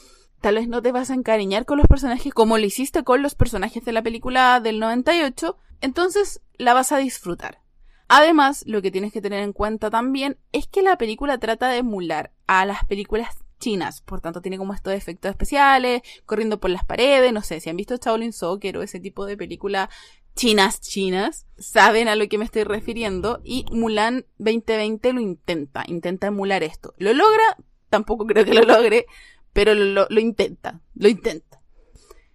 tal 0.45 0.53
vez 0.57 0.67
no 0.67 0.83
te 0.83 0.91
vas 0.91 1.09
a 1.09 1.15
encariñar 1.15 1.65
con 1.65 1.79
los 1.79 1.87
personajes 1.87 2.31
como 2.31 2.59
lo 2.59 2.65
hiciste 2.67 3.03
con 3.03 3.23
los 3.23 3.33
personajes 3.33 3.83
de 3.83 3.91
la 3.91 4.03
película 4.03 4.59
del 4.59 4.79
98, 4.79 5.57
entonces 5.81 6.39
la 6.53 6.75
vas 6.75 6.91
a 6.91 6.99
disfrutar. 6.99 7.63
Además, 8.07 8.63
lo 8.67 8.83
que 8.83 8.91
tienes 8.91 9.11
que 9.11 9.23
tener 9.23 9.41
en 9.41 9.53
cuenta 9.53 9.89
también 9.89 10.37
es 10.51 10.67
que 10.67 10.83
la 10.83 10.99
película 10.99 11.39
trata 11.39 11.69
de 11.69 11.77
emular 11.77 12.31
a 12.45 12.63
las 12.67 12.85
películas 12.85 13.29
chinas, 13.57 14.01
por 14.01 14.21
tanto 14.21 14.39
tiene 14.39 14.59
como 14.59 14.75
estos 14.75 14.93
efectos 14.93 15.31
especiales, 15.31 16.03
corriendo 16.27 16.59
por 16.59 16.69
las 16.69 16.85
paredes, 16.85 17.33
no 17.33 17.41
sé, 17.41 17.59
si 17.59 17.71
han 17.71 17.77
visto 17.77 17.97
Shaolin 17.97 18.31
Soccer 18.31 18.77
o 18.77 18.83
ese 18.83 18.99
tipo 18.99 19.25
de 19.25 19.37
película 19.37 19.89
chinas 20.35 20.79
chinas, 20.79 21.47
saben 21.57 22.07
a 22.07 22.15
lo 22.15 22.27
que 22.29 22.37
me 22.37 22.45
estoy 22.45 22.65
refiriendo 22.65 23.41
y 23.43 23.65
Mulan 23.71 24.27
2020 24.37 25.11
lo 25.11 25.21
intenta, 25.21 25.83
intenta 25.87 26.27
emular 26.27 26.61
esto. 26.61 26.93
¿Lo 26.99 27.13
logra? 27.13 27.57
Tampoco 27.89 28.27
creo 28.27 28.45
que 28.45 28.53
lo 28.53 28.61
logre, 28.61 29.07
pero 29.55 29.73
lo, 29.73 30.05
intenta, 30.19 30.81
lo 30.95 31.07
intenta. 31.07 31.61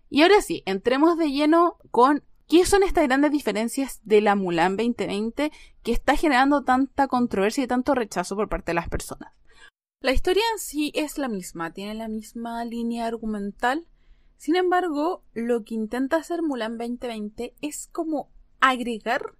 Y 0.08 0.22
ahora 0.22 0.40
sí, 0.40 0.62
entremos 0.64 1.18
de 1.18 1.30
lleno 1.30 1.76
con 1.90 2.24
qué 2.48 2.64
son 2.64 2.82
estas 2.82 3.04
grandes 3.04 3.30
diferencias 3.30 4.00
de 4.04 4.22
la 4.22 4.36
Mulan 4.36 4.78
2020 4.78 5.52
que 5.82 5.92
está 5.92 6.16
generando 6.16 6.64
tanta 6.64 7.08
controversia 7.08 7.64
y 7.64 7.66
tanto 7.66 7.94
rechazo 7.94 8.36
por 8.36 8.48
parte 8.48 8.70
de 8.70 8.76
las 8.76 8.88
personas. 8.88 9.34
La 10.00 10.12
historia 10.12 10.42
en 10.54 10.58
sí 10.58 10.92
es 10.94 11.18
la 11.18 11.28
misma, 11.28 11.74
tiene 11.74 11.92
la 11.92 12.08
misma 12.08 12.64
línea 12.64 13.04
argumental. 13.04 13.86
Sin 14.38 14.56
embargo, 14.56 15.22
lo 15.34 15.62
que 15.62 15.74
intenta 15.74 16.16
hacer 16.16 16.40
Mulan 16.40 16.78
2020 16.78 17.54
es 17.60 17.86
como 17.92 18.30
agregar 18.60 19.34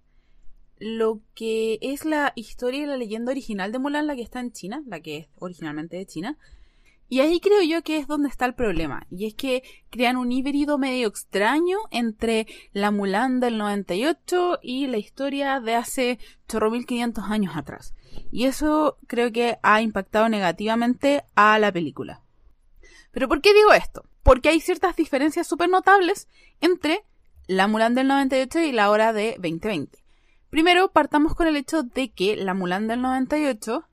lo 0.77 1.19
que 1.33 1.79
es 1.81 2.05
la 2.05 2.31
historia 2.35 2.83
y 2.83 2.85
la 2.85 2.97
leyenda 2.97 3.31
original 3.31 3.71
de 3.71 3.79
Mulan, 3.79 4.05
la 4.05 4.15
que 4.15 4.21
está 4.21 4.39
en 4.39 4.51
China, 4.51 4.83
la 4.85 4.99
que 4.99 5.17
es 5.17 5.29
originalmente 5.39 5.97
de 5.97 6.05
China. 6.05 6.37
Y 7.11 7.19
ahí 7.19 7.41
creo 7.41 7.61
yo 7.61 7.83
que 7.83 7.97
es 7.97 8.07
donde 8.07 8.29
está 8.29 8.45
el 8.45 8.53
problema. 8.53 9.05
Y 9.11 9.25
es 9.25 9.33
que 9.33 9.63
crean 9.89 10.15
un 10.15 10.31
híbrido 10.31 10.77
medio 10.77 11.09
extraño 11.09 11.77
entre 11.91 12.47
la 12.71 12.89
Mulan 12.89 13.41
del 13.41 13.57
98 13.57 14.59
y 14.61 14.87
la 14.87 14.97
historia 14.97 15.59
de 15.59 15.75
hace 15.75 16.19
4.500 16.47 17.29
años 17.29 17.57
atrás. 17.57 17.93
Y 18.31 18.45
eso 18.45 18.97
creo 19.07 19.29
que 19.33 19.57
ha 19.61 19.81
impactado 19.81 20.29
negativamente 20.29 21.25
a 21.35 21.59
la 21.59 21.73
película. 21.73 22.21
¿Pero 23.11 23.27
por 23.27 23.41
qué 23.41 23.53
digo 23.53 23.73
esto? 23.73 24.05
Porque 24.23 24.47
hay 24.47 24.61
ciertas 24.61 24.95
diferencias 24.95 25.45
súper 25.47 25.67
notables 25.67 26.29
entre 26.61 27.03
la 27.45 27.67
Mulan 27.67 27.93
del 27.93 28.07
98 28.07 28.59
y 28.61 28.71
la 28.71 28.89
hora 28.89 29.11
de 29.11 29.35
2020. 29.37 29.99
Primero, 30.49 30.93
partamos 30.93 31.35
con 31.35 31.47
el 31.47 31.57
hecho 31.57 31.83
de 31.83 32.13
que 32.13 32.37
la 32.37 32.53
Mulan 32.53 32.87
del 32.87 33.01
98 33.01 33.83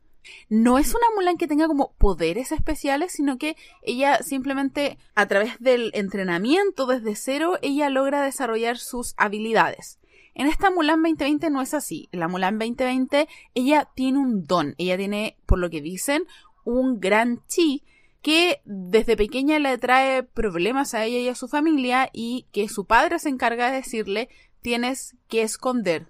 no 0.48 0.78
es 0.78 0.90
una 0.90 1.06
Mulan 1.14 1.36
que 1.36 1.46
tenga 1.46 1.66
como 1.66 1.92
poderes 1.98 2.52
especiales, 2.52 3.12
sino 3.12 3.38
que 3.38 3.56
ella 3.82 4.22
simplemente 4.22 4.98
a 5.14 5.26
través 5.26 5.58
del 5.60 5.90
entrenamiento 5.94 6.86
desde 6.86 7.16
cero, 7.16 7.58
ella 7.62 7.90
logra 7.90 8.22
desarrollar 8.22 8.78
sus 8.78 9.14
habilidades. 9.16 9.98
En 10.34 10.46
esta 10.46 10.70
Mulan 10.70 11.02
2020 11.02 11.50
no 11.50 11.62
es 11.62 11.74
así. 11.74 12.08
La 12.12 12.28
Mulan 12.28 12.58
2020 12.58 13.28
ella 13.54 13.88
tiene 13.94 14.18
un 14.18 14.46
don, 14.46 14.74
ella 14.78 14.96
tiene, 14.96 15.36
por 15.46 15.58
lo 15.58 15.68
que 15.68 15.80
dicen, 15.80 16.24
un 16.64 17.00
gran 17.00 17.42
chi 17.46 17.82
que 18.22 18.60
desde 18.64 19.16
pequeña 19.16 19.58
le 19.58 19.78
trae 19.78 20.22
problemas 20.22 20.94
a 20.94 21.04
ella 21.04 21.18
y 21.18 21.28
a 21.28 21.34
su 21.34 21.48
familia 21.48 22.10
y 22.12 22.46
que 22.52 22.68
su 22.68 22.84
padre 22.84 23.18
se 23.18 23.28
encarga 23.28 23.70
de 23.70 23.76
decirle 23.76 24.28
tienes 24.60 25.16
que 25.28 25.42
esconder 25.42 26.08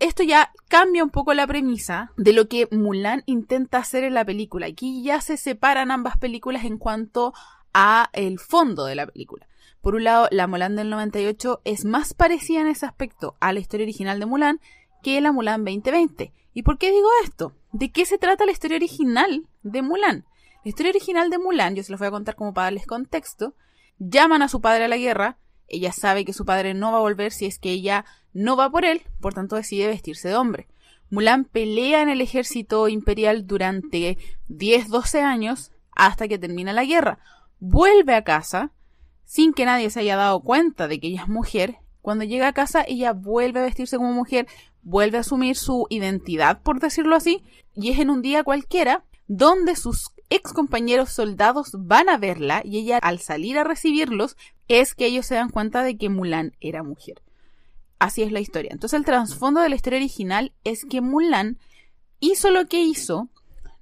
Esto 0.00 0.24
ya 0.24 0.50
cambia 0.68 1.04
un 1.04 1.10
poco 1.10 1.32
la 1.32 1.46
premisa 1.46 2.10
de 2.16 2.32
lo 2.32 2.48
que 2.48 2.66
Mulan 2.72 3.22
intenta 3.26 3.78
hacer 3.78 4.02
en 4.02 4.14
la 4.14 4.24
película. 4.24 4.66
Aquí 4.66 5.02
ya 5.04 5.20
se 5.20 5.36
separan 5.36 5.92
ambas 5.92 6.18
películas 6.18 6.64
en 6.64 6.78
cuanto 6.78 7.32
a 7.72 8.10
el 8.12 8.40
fondo 8.40 8.86
de 8.86 8.96
la 8.96 9.06
película. 9.06 9.46
Por 9.80 9.94
un 9.94 10.02
lado, 10.02 10.26
la 10.32 10.48
Mulan 10.48 10.74
del 10.74 10.90
98 10.90 11.60
es 11.64 11.84
más 11.84 12.12
parecida 12.12 12.60
en 12.60 12.66
ese 12.66 12.86
aspecto 12.86 13.36
a 13.38 13.52
la 13.52 13.60
historia 13.60 13.84
original 13.84 14.18
de 14.18 14.26
Mulan 14.26 14.60
que 15.02 15.20
la 15.20 15.30
Mulan 15.30 15.64
2020. 15.64 16.32
¿Y 16.52 16.62
por 16.62 16.76
qué 16.78 16.90
digo 16.90 17.08
esto? 17.22 17.52
¿De 17.70 17.92
qué 17.92 18.04
se 18.04 18.18
trata 18.18 18.46
la 18.46 18.52
historia 18.52 18.78
original 18.78 19.46
de 19.62 19.82
Mulan? 19.82 20.24
La 20.64 20.68
historia 20.70 20.90
original 20.90 21.30
de 21.30 21.38
Mulan, 21.38 21.76
yo 21.76 21.84
se 21.84 21.92
los 21.92 22.00
voy 22.00 22.08
a 22.08 22.10
contar 22.10 22.34
como 22.34 22.52
para 22.52 22.64
darles 22.64 22.86
contexto, 22.86 23.54
llaman 23.98 24.42
a 24.42 24.48
su 24.48 24.60
padre 24.60 24.86
a 24.86 24.88
la 24.88 24.96
guerra, 24.96 25.38
ella 25.68 25.92
sabe 25.92 26.24
que 26.24 26.32
su 26.32 26.44
padre 26.44 26.74
no 26.74 26.92
va 26.92 26.98
a 26.98 27.02
volver 27.02 27.32
si 27.32 27.46
es 27.46 27.58
que 27.58 27.70
ella 27.70 28.04
no 28.36 28.54
va 28.54 28.68
por 28.68 28.84
él, 28.84 29.00
por 29.20 29.32
tanto 29.32 29.56
decide 29.56 29.86
vestirse 29.86 30.28
de 30.28 30.36
hombre. 30.36 30.68
Mulan 31.08 31.46
pelea 31.46 32.02
en 32.02 32.10
el 32.10 32.20
ejército 32.20 32.86
imperial 32.86 33.46
durante 33.46 34.18
10-12 34.50 35.22
años 35.22 35.72
hasta 35.92 36.28
que 36.28 36.38
termina 36.38 36.74
la 36.74 36.84
guerra. 36.84 37.18
Vuelve 37.60 38.14
a 38.14 38.24
casa 38.24 38.72
sin 39.24 39.54
que 39.54 39.64
nadie 39.64 39.88
se 39.88 40.00
haya 40.00 40.16
dado 40.16 40.40
cuenta 40.40 40.86
de 40.86 41.00
que 41.00 41.06
ella 41.06 41.22
es 41.22 41.28
mujer. 41.28 41.76
Cuando 42.02 42.24
llega 42.24 42.48
a 42.48 42.52
casa 42.52 42.84
ella 42.86 43.14
vuelve 43.14 43.60
a 43.60 43.64
vestirse 43.64 43.96
como 43.96 44.12
mujer, 44.12 44.46
vuelve 44.82 45.16
a 45.16 45.22
asumir 45.22 45.56
su 45.56 45.86
identidad, 45.88 46.60
por 46.60 46.78
decirlo 46.78 47.16
así, 47.16 47.42
y 47.74 47.90
es 47.90 47.98
en 47.98 48.10
un 48.10 48.20
día 48.20 48.44
cualquiera 48.44 49.02
donde 49.28 49.76
sus 49.76 50.10
ex 50.28 50.52
compañeros 50.52 51.10
soldados 51.10 51.70
van 51.72 52.10
a 52.10 52.18
verla 52.18 52.60
y 52.62 52.80
ella 52.80 52.98
al 52.98 53.18
salir 53.18 53.58
a 53.58 53.64
recibirlos 53.64 54.36
es 54.68 54.94
que 54.94 55.06
ellos 55.06 55.24
se 55.24 55.36
dan 55.36 55.48
cuenta 55.48 55.82
de 55.82 55.96
que 55.96 56.10
Mulan 56.10 56.52
era 56.60 56.82
mujer. 56.82 57.22
Así 57.98 58.22
es 58.22 58.32
la 58.32 58.40
historia. 58.40 58.70
Entonces 58.72 58.98
el 58.98 59.04
trasfondo 59.04 59.60
de 59.60 59.68
la 59.68 59.76
historia 59.76 59.98
original 59.98 60.52
es 60.64 60.84
que 60.84 61.00
Mulan 61.00 61.58
hizo 62.20 62.50
lo 62.50 62.68
que 62.68 62.82
hizo 62.82 63.28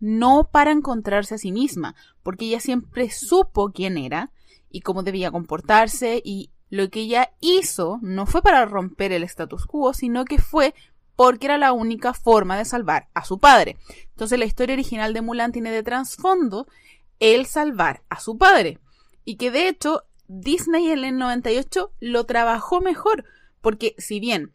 no 0.00 0.48
para 0.52 0.70
encontrarse 0.70 1.34
a 1.34 1.38
sí 1.38 1.50
misma, 1.50 1.94
porque 2.22 2.46
ella 2.46 2.60
siempre 2.60 3.10
supo 3.10 3.72
quién 3.72 3.96
era 3.96 4.30
y 4.70 4.80
cómo 4.80 5.02
debía 5.02 5.30
comportarse 5.30 6.20
y 6.24 6.50
lo 6.68 6.90
que 6.90 7.00
ella 7.00 7.30
hizo 7.40 7.98
no 8.02 8.26
fue 8.26 8.42
para 8.42 8.66
romper 8.66 9.12
el 9.12 9.22
status 9.22 9.66
quo, 9.66 9.94
sino 9.94 10.24
que 10.24 10.38
fue 10.38 10.74
porque 11.16 11.46
era 11.46 11.58
la 11.58 11.72
única 11.72 12.12
forma 12.12 12.56
de 12.56 12.64
salvar 12.64 13.08
a 13.14 13.24
su 13.24 13.38
padre. 13.38 13.76
Entonces 14.10 14.38
la 14.38 14.44
historia 14.44 14.74
original 14.74 15.14
de 15.14 15.22
Mulan 15.22 15.52
tiene 15.52 15.70
de 15.70 15.82
trasfondo 15.82 16.66
el 17.20 17.46
salvar 17.46 18.02
a 18.08 18.20
su 18.20 18.36
padre. 18.36 18.80
Y 19.24 19.36
que 19.36 19.50
de 19.50 19.68
hecho 19.68 20.02
Disney 20.26 20.90
en 20.90 21.04
el 21.04 21.18
98 21.18 21.92
lo 22.00 22.24
trabajó 22.24 22.80
mejor, 22.80 23.24
porque 23.64 23.94
si 23.96 24.20
bien 24.20 24.52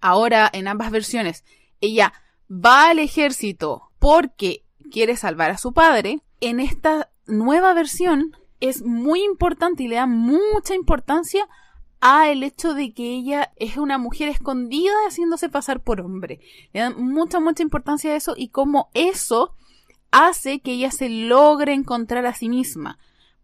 ahora 0.00 0.48
en 0.52 0.68
ambas 0.68 0.92
versiones 0.92 1.44
ella 1.80 2.12
va 2.48 2.88
al 2.90 3.00
ejército 3.00 3.90
porque 3.98 4.64
quiere 4.92 5.16
salvar 5.16 5.50
a 5.50 5.58
su 5.58 5.72
padre, 5.72 6.20
en 6.40 6.60
esta 6.60 7.10
nueva 7.26 7.74
versión 7.74 8.36
es 8.60 8.84
muy 8.84 9.24
importante 9.24 9.82
y 9.82 9.88
le 9.88 9.96
da 9.96 10.06
mucha 10.06 10.74
importancia 10.76 11.48
a 12.00 12.30
el 12.30 12.44
hecho 12.44 12.74
de 12.74 12.94
que 12.94 13.14
ella 13.14 13.52
es 13.56 13.76
una 13.76 13.98
mujer 13.98 14.28
escondida 14.28 14.92
haciéndose 15.08 15.48
pasar 15.48 15.82
por 15.82 16.00
hombre. 16.00 16.38
Le 16.72 16.80
dan 16.80 17.02
mucha, 17.02 17.40
mucha 17.40 17.64
importancia 17.64 18.12
a 18.12 18.16
eso 18.16 18.34
y 18.36 18.48
cómo 18.50 18.90
eso 18.94 19.56
hace 20.12 20.60
que 20.60 20.72
ella 20.74 20.92
se 20.92 21.08
logre 21.08 21.72
encontrar 21.72 22.24
a 22.24 22.34
sí 22.34 22.48
misma. 22.48 22.98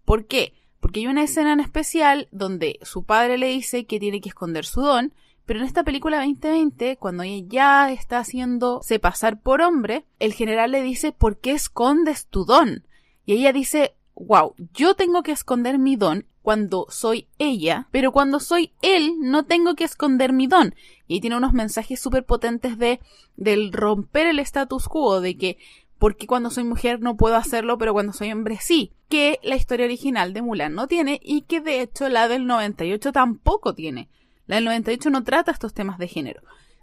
¿Por 0.04 0.26
qué? 0.26 0.54
Porque 0.80 1.00
hay 1.00 1.06
una 1.06 1.22
escena 1.22 1.52
en 1.52 1.60
especial 1.60 2.28
donde 2.32 2.78
su 2.82 3.04
padre 3.04 3.38
le 3.38 3.48
dice 3.48 3.84
que 3.84 4.00
tiene 4.00 4.20
que 4.20 4.30
esconder 4.30 4.64
su 4.64 4.80
don, 4.80 5.12
pero 5.46 5.60
en 5.60 5.66
esta 5.66 5.82
película 5.84 6.18
2020, 6.18 6.96
cuando 6.96 7.22
ella 7.22 7.46
ya 7.48 7.92
está 7.92 8.18
haciéndose 8.18 8.98
pasar 8.98 9.40
por 9.40 9.62
hombre, 9.62 10.04
el 10.18 10.32
general 10.32 10.70
le 10.70 10.82
dice, 10.82 11.12
¿por 11.12 11.38
qué 11.38 11.52
escondes 11.52 12.26
tu 12.26 12.44
don? 12.44 12.84
Y 13.26 13.34
ella 13.34 13.52
dice, 13.52 13.94
wow, 14.14 14.54
yo 14.74 14.94
tengo 14.94 15.22
que 15.22 15.32
esconder 15.32 15.78
mi 15.78 15.96
don 15.96 16.26
cuando 16.42 16.86
soy 16.88 17.26
ella, 17.38 17.88
pero 17.90 18.12
cuando 18.12 18.40
soy 18.40 18.72
él 18.80 19.16
no 19.20 19.44
tengo 19.44 19.74
que 19.74 19.84
esconder 19.84 20.32
mi 20.32 20.46
don. 20.46 20.74
Y 21.06 21.20
tiene 21.20 21.36
unos 21.36 21.52
mensajes 21.52 22.00
súper 22.00 22.24
potentes 22.24 22.78
de 22.78 23.00
del 23.36 23.72
romper 23.72 24.26
el 24.26 24.38
status 24.38 24.88
quo, 24.88 25.20
de 25.20 25.36
que 25.36 25.58
porque 26.00 26.26
cuando 26.26 26.48
soy 26.48 26.64
mujer 26.64 27.00
no 27.00 27.18
puedo 27.18 27.36
hacerlo, 27.36 27.76
pero 27.76 27.92
cuando 27.92 28.14
soy 28.14 28.32
hombre 28.32 28.56
sí, 28.58 28.94
que 29.10 29.38
la 29.42 29.54
historia 29.54 29.84
original 29.84 30.32
de 30.32 30.40
Mulan 30.40 30.74
no 30.74 30.86
tiene 30.86 31.20
y 31.22 31.42
que 31.42 31.60
de 31.60 31.82
hecho 31.82 32.08
la 32.08 32.26
del 32.26 32.46
98 32.46 33.12
tampoco 33.12 33.74
tiene. 33.74 34.08
La 34.46 34.56
del 34.56 34.64
98 34.64 35.10
no 35.10 35.22
trata 35.22 35.52
estos 35.52 35.74
temas 35.74 35.98
de 35.98 36.08
género. 36.08 36.40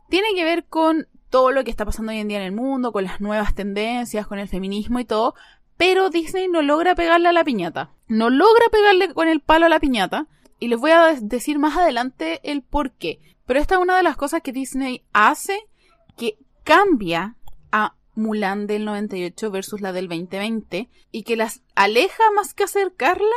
Tiene 0.08 0.28
que 0.36 0.44
ver 0.44 0.66
con 0.66 1.08
todo 1.32 1.52
lo 1.52 1.64
que 1.64 1.72
está 1.72 1.84
pasando 1.84 2.12
hoy 2.12 2.20
en 2.20 2.28
día 2.28 2.38
en 2.38 2.44
el 2.44 2.52
mundo, 2.52 2.92
con 2.92 3.06
las 3.06 3.20
nuevas 3.20 3.56
tendencias, 3.56 4.28
con 4.28 4.38
el 4.38 4.48
feminismo 4.48 5.00
y 5.00 5.06
todo, 5.06 5.34
pero 5.78 6.12
Disney 6.12 6.48
no 6.48 6.62
logra 6.62 6.94
pegarle 6.94 7.30
a 7.30 7.34
la 7.34 7.44
piñata. 7.44 7.90
No 8.08 8.30
logra 8.30 8.66
pegarle 8.72 9.16
con 9.16 9.28
el 9.28 9.42
palo 9.42 9.66
a 9.66 9.70
la 9.70 9.80
piñata. 9.80 10.28
Y 10.60 10.68
les 10.68 10.80
voy 10.80 10.92
a 10.92 11.14
decir 11.20 11.58
más 11.58 11.76
adelante 11.76 12.40
el 12.44 12.62
por 12.62 12.92
qué. 12.92 13.20
Pero 13.48 13.60
esta 13.60 13.76
es 13.76 13.82
una 13.82 13.98
de 13.98 14.04
las 14.04 14.16
cosas 14.16 14.42
que 14.44 14.52
Disney 14.52 15.04
hace 15.12 15.60
que 16.18 16.38
cambia 16.64 17.37
Mulan 18.18 18.68
del 18.68 18.86
98 18.86 19.52
versus 19.52 19.82
la 19.82 19.94
del 19.94 20.08
2020 20.08 20.90
y 21.12 21.24
que 21.24 21.36
las 21.36 21.62
aleja 21.76 22.24
más 22.36 22.54
que 22.54 22.64
acercarla 22.64 23.36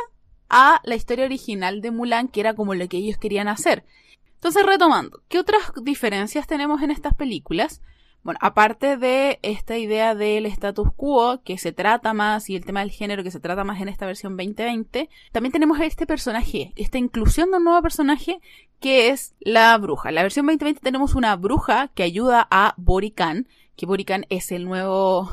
a 0.49 0.81
la 0.83 0.95
historia 0.95 1.25
original 1.25 1.81
de 1.81 1.91
Mulan, 1.91 2.27
que 2.27 2.41
era 2.41 2.53
como 2.53 2.75
lo 2.75 2.87
que 2.89 2.97
ellos 2.97 3.17
querían 3.17 3.47
hacer. 3.47 3.85
Entonces, 4.33 4.65
retomando, 4.65 5.21
¿qué 5.29 5.39
otras 5.39 5.71
diferencias 5.83 6.47
tenemos 6.47 6.81
en 6.81 6.91
estas 6.91 7.13
películas? 7.13 7.81
Bueno, 8.23 8.39
aparte 8.41 8.97
de 8.97 9.39
esta 9.41 9.77
idea 9.77 10.13
del 10.13 10.45
status 10.45 10.89
quo 10.95 11.41
que 11.43 11.57
se 11.57 11.71
trata 11.71 12.13
más 12.13 12.49
y 12.49 12.55
el 12.55 12.65
tema 12.65 12.81
del 12.81 12.91
género 12.91 13.23
que 13.23 13.31
se 13.31 13.39
trata 13.39 13.63
más 13.63 13.81
en 13.81 13.87
esta 13.87 14.05
versión 14.05 14.37
2020, 14.37 15.09
también 15.31 15.51
tenemos 15.51 15.79
este 15.79 16.05
personaje, 16.05 16.71
esta 16.75 16.99
inclusión 16.99 17.49
de 17.49 17.57
un 17.57 17.63
nuevo 17.63 17.81
personaje 17.81 18.39
que 18.79 19.09
es 19.09 19.33
la 19.39 19.75
bruja. 19.77 20.09
En 20.09 20.15
la 20.15 20.23
versión 20.23 20.45
2020 20.45 20.81
tenemos 20.81 21.15
una 21.15 21.35
bruja 21.35 21.87
que 21.95 22.03
ayuda 22.03 22.47
a 22.51 22.75
Borican, 22.77 23.47
que 23.81 23.87
Borican 23.87 24.27
es 24.29 24.51
el 24.51 24.65
nuevo 24.65 25.27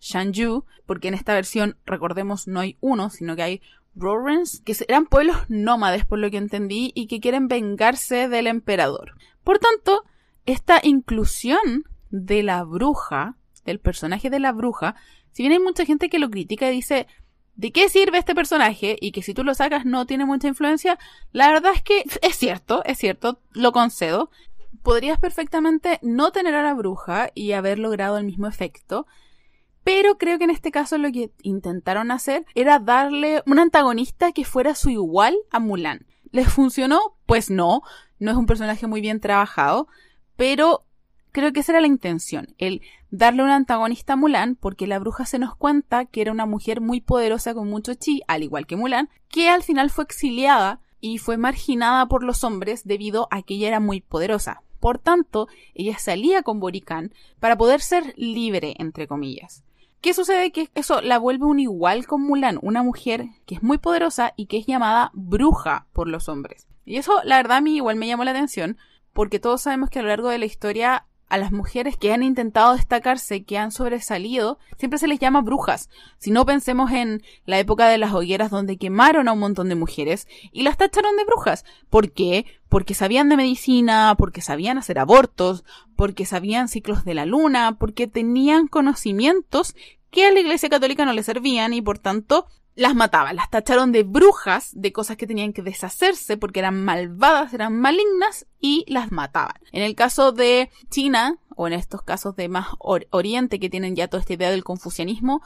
Shanju, 0.00 0.64
porque 0.86 1.06
en 1.06 1.14
esta 1.14 1.34
versión, 1.34 1.76
recordemos, 1.86 2.48
no 2.48 2.58
hay 2.58 2.76
uno, 2.80 3.10
sino 3.10 3.36
que 3.36 3.42
hay 3.44 3.62
Rorens, 3.94 4.60
que 4.64 4.74
eran 4.88 5.06
pueblos 5.06 5.36
nómades 5.46 6.04
por 6.04 6.18
lo 6.18 6.28
que 6.28 6.38
entendí 6.38 6.90
y 6.96 7.06
que 7.06 7.20
quieren 7.20 7.46
vengarse 7.46 8.28
del 8.28 8.48
emperador. 8.48 9.12
Por 9.44 9.60
tanto, 9.60 10.02
esta 10.46 10.80
inclusión 10.82 11.84
de 12.10 12.42
la 12.42 12.64
bruja, 12.64 13.36
del 13.64 13.78
personaje 13.78 14.30
de 14.30 14.40
la 14.40 14.50
bruja, 14.50 14.96
si 15.30 15.44
bien 15.44 15.52
hay 15.52 15.60
mucha 15.60 15.84
gente 15.84 16.08
que 16.08 16.18
lo 16.18 16.28
critica 16.28 16.68
y 16.68 16.74
dice, 16.74 17.06
¿De 17.54 17.70
qué 17.70 17.90
sirve 17.90 18.18
este 18.18 18.34
personaje? 18.34 18.96
Y 19.00 19.12
que 19.12 19.22
si 19.22 19.34
tú 19.34 19.44
lo 19.44 19.54
sacas 19.54 19.84
no 19.84 20.06
tiene 20.06 20.24
mucha 20.24 20.48
influencia. 20.48 20.98
La 21.32 21.48
verdad 21.48 21.72
es 21.74 21.82
que 21.82 22.02
es 22.22 22.36
cierto, 22.36 22.82
es 22.84 22.98
cierto, 22.98 23.40
lo 23.52 23.72
concedo. 23.72 24.30
Podrías 24.82 25.18
perfectamente 25.18 25.98
no 26.02 26.32
tener 26.32 26.54
a 26.54 26.62
la 26.62 26.74
bruja 26.74 27.30
y 27.34 27.52
haber 27.52 27.78
logrado 27.78 28.18
el 28.18 28.24
mismo 28.24 28.46
efecto. 28.46 29.06
Pero 29.84 30.18
creo 30.18 30.38
que 30.38 30.44
en 30.44 30.50
este 30.50 30.70
caso 30.70 30.98
lo 30.98 31.10
que 31.10 31.32
intentaron 31.42 32.10
hacer 32.10 32.44
era 32.54 32.78
darle 32.78 33.42
un 33.46 33.58
antagonista 33.58 34.32
que 34.32 34.44
fuera 34.44 34.74
su 34.74 34.90
igual 34.90 35.36
a 35.50 35.58
Mulan. 35.58 36.06
¿Les 36.30 36.48
funcionó? 36.48 37.16
Pues 37.26 37.50
no. 37.50 37.82
No 38.18 38.30
es 38.30 38.36
un 38.36 38.46
personaje 38.46 38.86
muy 38.86 39.00
bien 39.00 39.20
trabajado. 39.20 39.88
Pero 40.36 40.84
creo 41.32 41.52
que 41.52 41.60
esa 41.60 41.72
era 41.72 41.80
la 41.80 41.86
intención. 41.88 42.54
El 42.58 42.82
darle 43.10 43.42
un 43.42 43.50
antagonista 43.50 44.12
a 44.12 44.16
Mulan, 44.16 44.56
porque 44.56 44.86
la 44.86 44.98
bruja 44.98 45.26
se 45.26 45.38
nos 45.38 45.56
cuenta 45.56 46.04
que 46.06 46.22
era 46.22 46.32
una 46.32 46.46
mujer 46.46 46.80
muy 46.80 47.00
poderosa 47.00 47.54
con 47.54 47.68
mucho 47.68 47.94
chi, 47.94 48.22
al 48.28 48.42
igual 48.42 48.66
que 48.66 48.76
Mulan, 48.76 49.10
que 49.28 49.48
al 49.48 49.62
final 49.62 49.90
fue 49.90 50.04
exiliada 50.04 50.80
y 51.00 51.18
fue 51.18 51.36
marginada 51.36 52.06
por 52.06 52.22
los 52.22 52.44
hombres 52.44 52.84
debido 52.84 53.26
a 53.30 53.42
que 53.42 53.54
ella 53.54 53.68
era 53.68 53.80
muy 53.80 54.00
poderosa. 54.00 54.62
Por 54.82 54.98
tanto, 54.98 55.46
ella 55.76 55.96
salía 55.96 56.42
con 56.42 56.58
Boricán 56.58 57.14
para 57.38 57.56
poder 57.56 57.80
ser 57.80 58.14
libre, 58.16 58.74
entre 58.80 59.06
comillas. 59.06 59.62
¿Qué 60.00 60.12
sucede? 60.12 60.50
Que 60.50 60.70
eso 60.74 61.00
la 61.00 61.20
vuelve 61.20 61.44
un 61.44 61.60
igual 61.60 62.04
con 62.08 62.20
Mulan, 62.20 62.58
una 62.62 62.82
mujer 62.82 63.26
que 63.46 63.54
es 63.54 63.62
muy 63.62 63.78
poderosa 63.78 64.34
y 64.36 64.46
que 64.46 64.58
es 64.58 64.66
llamada 64.66 65.12
bruja 65.14 65.86
por 65.92 66.08
los 66.08 66.28
hombres. 66.28 66.66
Y 66.84 66.96
eso, 66.96 67.12
la 67.22 67.36
verdad, 67.36 67.58
a 67.58 67.60
mí 67.60 67.76
igual 67.76 67.94
me 67.94 68.08
llamó 68.08 68.24
la 68.24 68.32
atención, 68.32 68.76
porque 69.12 69.38
todos 69.38 69.62
sabemos 69.62 69.88
que 69.88 70.00
a 70.00 70.02
lo 70.02 70.08
largo 70.08 70.30
de 70.30 70.38
la 70.38 70.46
historia 70.46 71.06
a 71.32 71.38
las 71.38 71.50
mujeres 71.50 71.96
que 71.96 72.12
han 72.12 72.22
intentado 72.22 72.74
destacarse, 72.74 73.42
que 73.44 73.56
han 73.56 73.72
sobresalido, 73.72 74.58
siempre 74.76 74.98
se 74.98 75.08
les 75.08 75.18
llama 75.18 75.40
brujas. 75.40 75.88
Si 76.18 76.30
no 76.30 76.44
pensemos 76.44 76.92
en 76.92 77.22
la 77.46 77.58
época 77.58 77.88
de 77.88 77.96
las 77.96 78.12
hogueras 78.12 78.50
donde 78.50 78.76
quemaron 78.76 79.28
a 79.28 79.32
un 79.32 79.38
montón 79.38 79.70
de 79.70 79.74
mujeres 79.74 80.28
y 80.52 80.62
las 80.62 80.76
tacharon 80.76 81.16
de 81.16 81.24
brujas. 81.24 81.64
¿Por 81.88 82.12
qué? 82.12 82.44
Porque 82.68 82.92
sabían 82.92 83.30
de 83.30 83.38
medicina, 83.38 84.14
porque 84.18 84.42
sabían 84.42 84.76
hacer 84.76 84.98
abortos, 84.98 85.64
porque 85.96 86.26
sabían 86.26 86.68
ciclos 86.68 87.02
de 87.06 87.14
la 87.14 87.24
luna, 87.24 87.78
porque 87.78 88.06
tenían 88.06 88.66
conocimientos 88.66 89.74
que 90.10 90.26
a 90.26 90.32
la 90.32 90.40
Iglesia 90.40 90.68
Católica 90.68 91.06
no 91.06 91.14
le 91.14 91.22
servían 91.22 91.72
y 91.72 91.80
por 91.80 91.98
tanto 91.98 92.46
las 92.74 92.94
mataban, 92.94 93.36
las 93.36 93.50
tacharon 93.50 93.92
de 93.92 94.02
brujas, 94.02 94.70
de 94.72 94.92
cosas 94.92 95.16
que 95.16 95.26
tenían 95.26 95.52
que 95.52 95.62
deshacerse 95.62 96.36
porque 96.36 96.60
eran 96.60 96.82
malvadas, 96.84 97.52
eran 97.52 97.78
malignas 97.78 98.46
y 98.60 98.84
las 98.88 99.12
mataban. 99.12 99.56
En 99.72 99.82
el 99.82 99.94
caso 99.94 100.32
de 100.32 100.70
China, 100.90 101.38
o 101.54 101.66
en 101.66 101.74
estos 101.74 102.02
casos 102.02 102.34
de 102.34 102.48
más 102.48 102.68
oriente 102.78 103.60
que 103.60 103.68
tienen 103.68 103.94
ya 103.94 104.08
toda 104.08 104.22
esta 104.22 104.32
idea 104.32 104.50
del 104.50 104.64
confucianismo, 104.64 105.42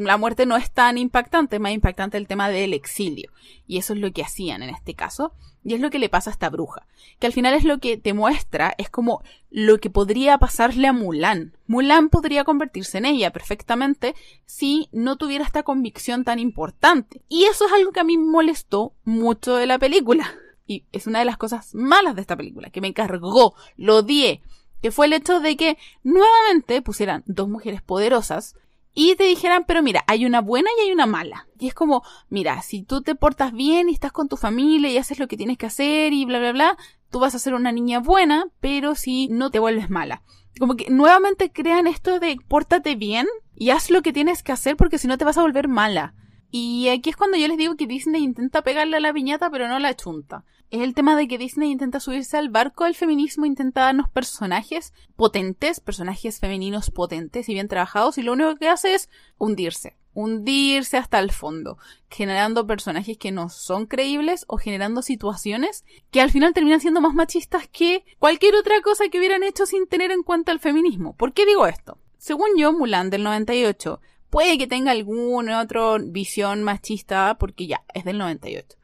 la 0.00 0.16
muerte 0.16 0.46
no 0.46 0.56
es 0.56 0.70
tan 0.70 0.98
impactante, 0.98 1.58
más 1.58 1.72
impactante 1.72 2.16
el 2.16 2.26
tema 2.26 2.48
del 2.48 2.72
exilio. 2.72 3.30
Y 3.66 3.78
eso 3.78 3.92
es 3.92 3.98
lo 3.98 4.12
que 4.12 4.22
hacían 4.22 4.62
en 4.62 4.70
este 4.70 4.94
caso. 4.94 5.32
Y 5.68 5.74
es 5.74 5.80
lo 5.80 5.90
que 5.90 5.98
le 5.98 6.08
pasa 6.08 6.30
a 6.30 6.32
esta 6.32 6.48
bruja. 6.48 6.86
Que 7.18 7.26
al 7.26 7.34
final 7.34 7.52
es 7.52 7.62
lo 7.62 7.76
que 7.76 7.98
te 7.98 8.14
muestra, 8.14 8.74
es 8.78 8.88
como 8.88 9.22
lo 9.50 9.76
que 9.76 9.90
podría 9.90 10.38
pasarle 10.38 10.88
a 10.88 10.94
Mulan. 10.94 11.58
Mulan 11.66 12.08
podría 12.08 12.44
convertirse 12.44 12.96
en 12.96 13.04
ella 13.04 13.34
perfectamente 13.34 14.14
si 14.46 14.88
no 14.92 15.16
tuviera 15.16 15.44
esta 15.44 15.64
convicción 15.64 16.24
tan 16.24 16.38
importante. 16.38 17.20
Y 17.28 17.44
eso 17.44 17.66
es 17.66 17.72
algo 17.74 17.92
que 17.92 18.00
a 18.00 18.04
mí 18.04 18.16
molestó 18.16 18.94
mucho 19.04 19.56
de 19.56 19.66
la 19.66 19.78
película. 19.78 20.32
Y 20.66 20.84
es 20.90 21.06
una 21.06 21.18
de 21.18 21.26
las 21.26 21.36
cosas 21.36 21.74
malas 21.74 22.14
de 22.14 22.22
esta 22.22 22.36
película, 22.36 22.70
que 22.70 22.80
me 22.80 22.88
encargó, 22.88 23.54
lo 23.76 23.96
odié, 23.96 24.40
que 24.80 24.90
fue 24.90 25.04
el 25.04 25.12
hecho 25.12 25.38
de 25.38 25.58
que 25.58 25.76
nuevamente 26.02 26.80
pusieran 26.80 27.24
dos 27.26 27.46
mujeres 27.46 27.82
poderosas 27.82 28.56
y 28.94 29.14
te 29.16 29.24
dijeran, 29.24 29.64
pero 29.66 29.82
mira, 29.82 30.04
hay 30.06 30.26
una 30.26 30.40
buena 30.40 30.70
y 30.76 30.86
hay 30.86 30.92
una 30.92 31.06
mala. 31.06 31.46
Y 31.58 31.68
es 31.68 31.74
como, 31.74 32.02
mira, 32.28 32.62
si 32.62 32.82
tú 32.82 33.02
te 33.02 33.14
portas 33.14 33.52
bien 33.52 33.88
y 33.88 33.92
estás 33.92 34.12
con 34.12 34.28
tu 34.28 34.36
familia 34.36 34.90
y 34.90 34.98
haces 34.98 35.18
lo 35.18 35.28
que 35.28 35.36
tienes 35.36 35.58
que 35.58 35.66
hacer 35.66 36.12
y 36.12 36.24
bla, 36.24 36.38
bla, 36.38 36.52
bla, 36.52 36.78
tú 37.10 37.20
vas 37.20 37.34
a 37.34 37.38
ser 37.38 37.54
una 37.54 37.72
niña 37.72 38.00
buena, 38.00 38.46
pero 38.60 38.94
si 38.94 39.28
no 39.28 39.50
te 39.50 39.58
vuelves 39.58 39.90
mala. 39.90 40.22
Como 40.58 40.74
que 40.74 40.90
nuevamente 40.90 41.52
crean 41.52 41.86
esto 41.86 42.18
de 42.18 42.36
pórtate 42.48 42.96
bien 42.96 43.26
y 43.54 43.70
haz 43.70 43.90
lo 43.90 44.02
que 44.02 44.12
tienes 44.12 44.42
que 44.42 44.52
hacer 44.52 44.76
porque 44.76 44.98
si 44.98 45.06
no 45.06 45.18
te 45.18 45.24
vas 45.24 45.38
a 45.38 45.42
volver 45.42 45.68
mala. 45.68 46.14
Y 46.50 46.88
aquí 46.88 47.10
es 47.10 47.16
cuando 47.16 47.36
yo 47.36 47.46
les 47.46 47.58
digo 47.58 47.76
que 47.76 47.86
Disney 47.86 48.24
intenta 48.24 48.62
pegarle 48.62 48.96
a 48.96 49.00
la 49.00 49.12
viñata 49.12 49.50
pero 49.50 49.68
no 49.68 49.78
la 49.78 49.94
chunta. 49.94 50.44
Es 50.70 50.82
el 50.82 50.94
tema 50.94 51.16
de 51.16 51.26
que 51.28 51.38
Disney 51.38 51.70
intenta 51.70 51.98
subirse 51.98 52.36
al 52.36 52.50
barco 52.50 52.84
del 52.84 52.94
feminismo, 52.94 53.46
intenta 53.46 53.82
darnos 53.82 54.10
personajes 54.10 54.92
potentes, 55.16 55.80
personajes 55.80 56.40
femeninos 56.40 56.90
potentes 56.90 57.48
y 57.48 57.54
bien 57.54 57.68
trabajados 57.68 58.18
y 58.18 58.22
lo 58.22 58.34
único 58.34 58.54
que 58.56 58.68
hace 58.68 58.94
es 58.94 59.08
hundirse, 59.38 59.96
hundirse 60.12 60.98
hasta 60.98 61.20
el 61.20 61.32
fondo, 61.32 61.78
generando 62.10 62.66
personajes 62.66 63.16
que 63.16 63.32
no 63.32 63.48
son 63.48 63.86
creíbles 63.86 64.44
o 64.46 64.58
generando 64.58 65.00
situaciones 65.00 65.86
que 66.10 66.20
al 66.20 66.30
final 66.30 66.52
terminan 66.52 66.82
siendo 66.82 67.00
más 67.00 67.14
machistas 67.14 67.66
que 67.66 68.04
cualquier 68.18 68.54
otra 68.54 68.82
cosa 68.82 69.08
que 69.08 69.18
hubieran 69.18 69.44
hecho 69.44 69.64
sin 69.64 69.86
tener 69.86 70.10
en 70.10 70.22
cuenta 70.22 70.52
el 70.52 70.60
feminismo. 70.60 71.16
¿Por 71.16 71.32
qué 71.32 71.46
digo 71.46 71.66
esto? 71.66 71.96
Según 72.18 72.48
yo, 72.58 72.74
Mulan 72.74 73.08
del 73.08 73.22
98 73.22 74.00
Puede 74.30 74.58
que 74.58 74.66
tenga 74.66 74.90
alguna 74.90 75.62
otra 75.62 75.96
visión 75.98 76.62
machista 76.62 77.36
porque 77.38 77.66
ya, 77.66 77.82
es 77.94 78.04
del 78.04 78.18
98. 78.18 78.76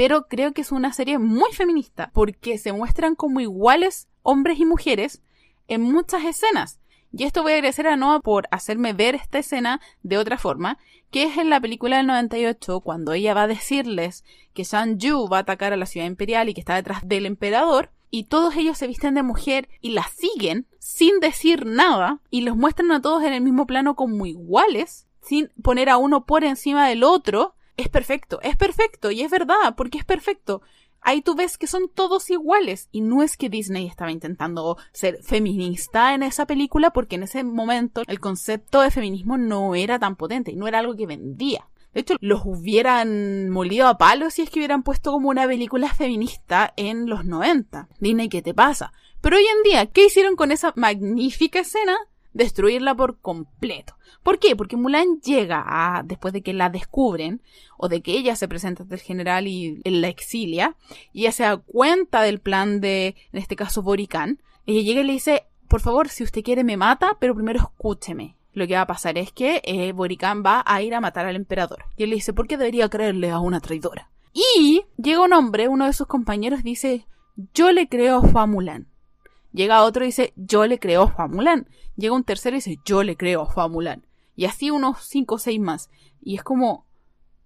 Pero 0.00 0.28
creo 0.28 0.54
que 0.54 0.62
es 0.62 0.72
una 0.72 0.94
serie 0.94 1.18
muy 1.18 1.52
feminista 1.52 2.10
porque 2.14 2.56
se 2.56 2.72
muestran 2.72 3.14
como 3.14 3.40
iguales 3.40 4.08
hombres 4.22 4.58
y 4.58 4.64
mujeres 4.64 5.20
en 5.68 5.82
muchas 5.82 6.24
escenas. 6.24 6.80
Y 7.12 7.24
esto 7.24 7.42
voy 7.42 7.52
a 7.52 7.56
agradecer 7.56 7.86
a 7.86 7.98
Noah 7.98 8.20
por 8.20 8.48
hacerme 8.50 8.94
ver 8.94 9.14
esta 9.14 9.40
escena 9.40 9.78
de 10.02 10.16
otra 10.16 10.38
forma, 10.38 10.78
que 11.10 11.24
es 11.24 11.36
en 11.36 11.50
la 11.50 11.60
película 11.60 11.98
del 11.98 12.06
98, 12.06 12.80
cuando 12.80 13.12
ella 13.12 13.34
va 13.34 13.42
a 13.42 13.46
decirles 13.46 14.24
que 14.54 14.64
Shang 14.64 14.96
Yu 14.96 15.28
va 15.28 15.36
a 15.36 15.40
atacar 15.40 15.74
a 15.74 15.76
la 15.76 15.84
ciudad 15.84 16.06
imperial 16.06 16.48
y 16.48 16.54
que 16.54 16.60
está 16.60 16.76
detrás 16.76 17.06
del 17.06 17.26
emperador, 17.26 17.90
y 18.10 18.24
todos 18.24 18.56
ellos 18.56 18.78
se 18.78 18.86
visten 18.86 19.12
de 19.12 19.22
mujer 19.22 19.68
y 19.82 19.90
la 19.90 20.04
siguen 20.04 20.66
sin 20.78 21.20
decir 21.20 21.66
nada 21.66 22.20
y 22.30 22.40
los 22.40 22.56
muestran 22.56 22.90
a 22.92 23.02
todos 23.02 23.22
en 23.22 23.34
el 23.34 23.42
mismo 23.42 23.66
plano 23.66 23.96
como 23.96 24.24
iguales, 24.24 25.06
sin 25.20 25.50
poner 25.62 25.90
a 25.90 25.98
uno 25.98 26.24
por 26.24 26.42
encima 26.42 26.88
del 26.88 27.04
otro, 27.04 27.54
es 27.80 27.88
perfecto, 27.88 28.40
es 28.42 28.56
perfecto 28.56 29.10
y 29.10 29.22
es 29.22 29.30
verdad, 29.30 29.74
porque 29.76 29.98
es 29.98 30.04
perfecto. 30.04 30.62
Ahí 31.02 31.22
tú 31.22 31.34
ves 31.34 31.56
que 31.56 31.66
son 31.66 31.88
todos 31.88 32.28
iguales 32.30 32.88
y 32.92 33.00
no 33.00 33.22
es 33.22 33.36
que 33.36 33.48
Disney 33.48 33.86
estaba 33.86 34.12
intentando 34.12 34.76
ser 34.92 35.22
feminista 35.22 36.14
en 36.14 36.22
esa 36.22 36.46
película 36.46 36.90
porque 36.90 37.16
en 37.16 37.22
ese 37.22 37.42
momento 37.42 38.02
el 38.06 38.20
concepto 38.20 38.82
de 38.82 38.90
feminismo 38.90 39.38
no 39.38 39.74
era 39.74 39.98
tan 39.98 40.16
potente 40.16 40.52
y 40.52 40.56
no 40.56 40.68
era 40.68 40.80
algo 40.80 40.96
que 40.96 41.06
vendía. 41.06 41.66
De 41.94 42.00
hecho, 42.00 42.14
los 42.20 42.42
hubieran 42.44 43.50
molido 43.50 43.88
a 43.88 43.98
palos 43.98 44.34
si 44.34 44.42
es 44.42 44.50
que 44.50 44.60
hubieran 44.60 44.84
puesto 44.84 45.10
como 45.10 45.30
una 45.30 45.46
película 45.46 45.92
feminista 45.92 46.72
en 46.76 47.08
los 47.08 47.24
90. 47.24 47.88
Disney, 47.98 48.28
¿qué 48.28 48.42
te 48.42 48.54
pasa? 48.54 48.92
Pero 49.20 49.36
hoy 49.36 49.44
en 49.44 49.62
día, 49.64 49.86
¿qué 49.86 50.06
hicieron 50.06 50.36
con 50.36 50.52
esa 50.52 50.72
magnífica 50.76 51.60
escena? 51.60 51.96
Destruirla 52.32 52.94
por 52.94 53.18
completo. 53.18 53.94
¿Por 54.22 54.38
qué? 54.38 54.54
Porque 54.56 54.76
Mulan 54.76 55.20
llega 55.20 55.62
a, 55.66 56.02
después 56.02 56.32
de 56.32 56.42
que 56.42 56.52
la 56.52 56.68
descubren, 56.68 57.42
o 57.76 57.88
de 57.88 58.02
que 58.02 58.12
ella 58.12 58.36
se 58.36 58.48
presenta 58.48 58.82
ante 58.82 58.94
el 58.94 59.00
general 59.00 59.46
y 59.46 59.80
la 59.84 60.08
exilia, 60.08 60.76
y 61.12 61.22
ella 61.22 61.32
se 61.32 61.42
da 61.44 61.56
cuenta 61.56 62.22
del 62.22 62.40
plan 62.40 62.80
de, 62.80 63.16
en 63.32 63.38
este 63.38 63.56
caso, 63.56 63.82
Boricán, 63.82 64.42
ella 64.66 64.82
llega 64.82 65.00
y 65.00 65.04
le 65.04 65.12
dice, 65.12 65.44
por 65.68 65.80
favor, 65.80 66.08
si 66.08 66.22
usted 66.22 66.42
quiere 66.42 66.64
me 66.64 66.76
mata, 66.76 67.16
pero 67.18 67.34
primero 67.34 67.60
escúcheme 67.60 68.36
lo 68.52 68.66
que 68.66 68.74
va 68.74 68.82
a 68.82 68.86
pasar 68.86 69.18
es 69.18 69.32
que 69.32 69.62
eh, 69.64 69.92
Boricán 69.92 70.42
va 70.44 70.62
a 70.66 70.82
ir 70.82 70.94
a 70.94 71.00
matar 71.00 71.26
al 71.26 71.36
emperador. 71.36 71.84
Y 71.96 72.04
él 72.04 72.10
le 72.10 72.16
dice, 72.16 72.32
¿por 72.32 72.46
qué 72.46 72.56
debería 72.56 72.88
creerle 72.88 73.30
a 73.30 73.38
una 73.38 73.60
traidora? 73.60 74.10
Y 74.32 74.82
llega 74.96 75.22
un 75.22 75.32
hombre, 75.32 75.68
uno 75.68 75.86
de 75.86 75.92
sus 75.92 76.06
compañeros, 76.06 76.62
dice, 76.62 77.06
yo 77.54 77.72
le 77.72 77.88
creo 77.88 78.18
a 78.18 78.28
Famulán. 78.28 78.88
Llega 79.52 79.82
otro 79.82 80.04
y 80.04 80.08
dice, 80.08 80.32
yo 80.36 80.66
le 80.66 80.78
creo 80.78 81.02
a 81.02 81.12
Famulán. 81.12 81.68
Llega 81.96 82.14
un 82.14 82.24
tercero 82.24 82.56
y 82.56 82.58
dice, 82.58 82.78
yo 82.84 83.02
le 83.02 83.16
creo 83.16 83.42
a 83.42 83.52
Famulán. 83.52 84.06
Y 84.36 84.46
así 84.46 84.70
unos 84.70 84.98
cinco 85.04 85.36
o 85.36 85.38
seis 85.38 85.60
más. 85.60 85.90
Y 86.20 86.36
es 86.36 86.42
como, 86.42 86.86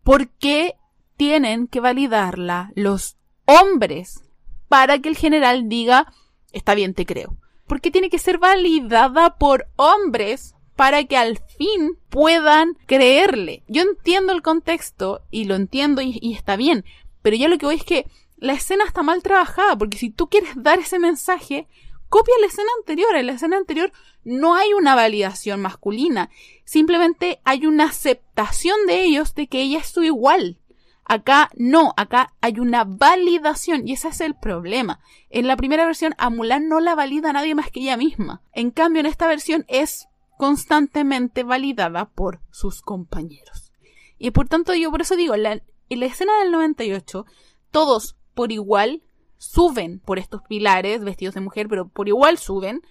¿por 0.02 0.28
qué 0.28 0.74
tienen 1.16 1.66
que 1.66 1.80
validarla 1.80 2.72
los 2.74 3.16
hombres 3.46 4.22
para 4.68 4.98
que 4.98 5.08
el 5.08 5.16
general 5.16 5.68
diga, 5.68 6.12
está 6.52 6.74
bien, 6.74 6.94
te 6.94 7.06
creo? 7.06 7.36
¿Por 7.66 7.80
qué 7.80 7.90
tiene 7.90 8.10
que 8.10 8.18
ser 8.18 8.38
validada 8.38 9.36
por 9.36 9.66
hombres 9.76 10.54
para 10.76 11.04
que 11.04 11.16
al 11.16 11.38
fin 11.38 11.98
puedan 12.08 12.74
creerle. 12.86 13.62
Yo 13.68 13.82
entiendo 13.82 14.32
el 14.32 14.42
contexto 14.42 15.22
y 15.30 15.44
lo 15.44 15.54
entiendo 15.54 16.02
y, 16.02 16.32
está 16.34 16.56
bien, 16.56 16.84
pero 17.22 17.36
ya 17.36 17.48
lo 17.48 17.58
que 17.58 17.66
voy 17.66 17.76
es 17.76 17.84
que 17.84 18.06
la 18.36 18.54
escena 18.54 18.84
está 18.84 19.02
mal 19.02 19.22
trabajada, 19.22 19.76
porque 19.76 19.98
si 19.98 20.10
tú 20.10 20.28
quieres 20.28 20.50
dar 20.56 20.78
ese 20.78 20.98
mensaje, 20.98 21.68
copia 22.14 22.34
la 22.40 22.46
escena 22.46 22.68
anterior. 22.78 23.16
En 23.16 23.26
la 23.26 23.32
escena 23.32 23.56
anterior 23.56 23.90
no 24.22 24.54
hay 24.54 24.72
una 24.72 24.94
validación 24.94 25.60
masculina, 25.60 26.30
simplemente 26.64 27.40
hay 27.42 27.66
una 27.66 27.86
aceptación 27.86 28.76
de 28.86 29.02
ellos 29.02 29.34
de 29.34 29.48
que 29.48 29.62
ella 29.62 29.80
es 29.80 29.88
su 29.88 30.04
igual. 30.04 30.60
Acá 31.04 31.50
no, 31.56 31.92
acá 31.96 32.32
hay 32.40 32.60
una 32.60 32.84
validación 32.84 33.88
y 33.88 33.94
ese 33.94 34.10
es 34.10 34.20
el 34.20 34.36
problema. 34.36 35.00
En 35.28 35.48
la 35.48 35.56
primera 35.56 35.86
versión 35.86 36.14
a 36.16 36.30
no 36.30 36.78
la 36.78 36.94
valida 36.94 37.32
nadie 37.32 37.56
más 37.56 37.72
que 37.72 37.80
ella 37.80 37.96
misma. 37.96 38.42
En 38.52 38.70
cambio 38.70 39.00
en 39.00 39.06
esta 39.06 39.26
versión 39.26 39.64
es 39.66 40.06
constantemente 40.38 41.42
validada 41.42 42.10
por 42.10 42.38
sus 42.52 42.80
compañeros. 42.80 43.72
Y 44.18 44.30
por 44.30 44.46
tanto, 44.46 44.72
yo 44.72 44.92
por 44.92 45.00
eso 45.00 45.16
digo, 45.16 45.34
la, 45.34 45.60
en 45.88 46.00
la 46.00 46.06
escena 46.06 46.38
del 46.38 46.52
98, 46.52 47.26
todos 47.72 48.16
por 48.34 48.52
igual 48.52 49.02
suben 49.38 50.00
por 50.00 50.18
estos 50.18 50.42
pilares 50.42 51.04
vestidos 51.04 51.34
de 51.34 51.40
mujer, 51.40 51.68
pero 51.68 51.88
por 51.88 52.08
igual 52.08 52.38
suben 52.38 52.82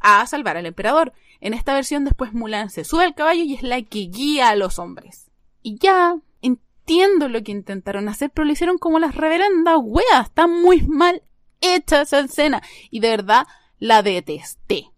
a 0.00 0.26
salvar 0.26 0.56
al 0.56 0.66
emperador. 0.66 1.12
En 1.40 1.54
esta 1.54 1.74
versión 1.74 2.04
después 2.04 2.32
Mulan 2.32 2.70
se 2.70 2.84
sube 2.84 3.04
al 3.04 3.14
caballo 3.14 3.42
y 3.42 3.54
es 3.54 3.62
la 3.62 3.80
que 3.82 4.00
guía 4.00 4.50
a 4.50 4.56
los 4.56 4.78
hombres. 4.78 5.30
Y 5.62 5.78
ya 5.78 6.16
entiendo 6.42 7.28
lo 7.28 7.42
que 7.42 7.52
intentaron 7.52 8.08
hacer, 8.08 8.30
pero 8.30 8.44
lo 8.44 8.52
hicieron 8.52 8.78
como 8.78 8.98
las 8.98 9.14
reverendas 9.14 9.78
weas. 9.80 10.26
Está 10.26 10.46
muy 10.46 10.82
mal 10.82 11.22
hecha 11.60 12.02
esa 12.02 12.20
escena. 12.20 12.62
Y 12.90 13.00
de 13.00 13.10
verdad 13.10 13.46
la 13.78 14.02
detesté. 14.02 14.90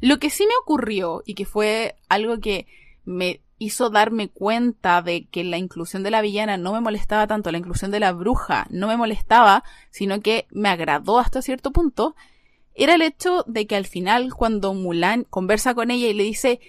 Lo 0.00 0.18
que 0.18 0.30
sí 0.30 0.46
me 0.46 0.56
ocurrió 0.62 1.22
y 1.26 1.34
que 1.34 1.44
fue 1.44 1.96
algo 2.08 2.38
que 2.38 2.66
me 3.04 3.42
hizo 3.58 3.90
darme 3.90 4.28
cuenta 4.28 5.02
de 5.02 5.26
que 5.26 5.44
la 5.44 5.58
inclusión 5.58 6.02
de 6.02 6.10
la 6.10 6.20
villana 6.20 6.56
no 6.56 6.72
me 6.72 6.80
molestaba 6.80 7.26
tanto, 7.26 7.50
la 7.50 7.58
inclusión 7.58 7.90
de 7.90 8.00
la 8.00 8.12
bruja 8.12 8.66
no 8.70 8.86
me 8.86 8.96
molestaba, 8.96 9.64
sino 9.90 10.20
que 10.20 10.46
me 10.50 10.68
agradó 10.68 11.18
hasta 11.18 11.42
cierto 11.42 11.72
punto, 11.72 12.14
era 12.74 12.94
el 12.94 13.02
hecho 13.02 13.44
de 13.46 13.66
que 13.66 13.76
al 13.76 13.86
final 13.86 14.32
cuando 14.32 14.72
Mulan 14.74 15.24
conversa 15.24 15.74
con 15.74 15.90
ella 15.90 16.06
y 16.06 16.14
le 16.14 16.22
dice, 16.22 16.60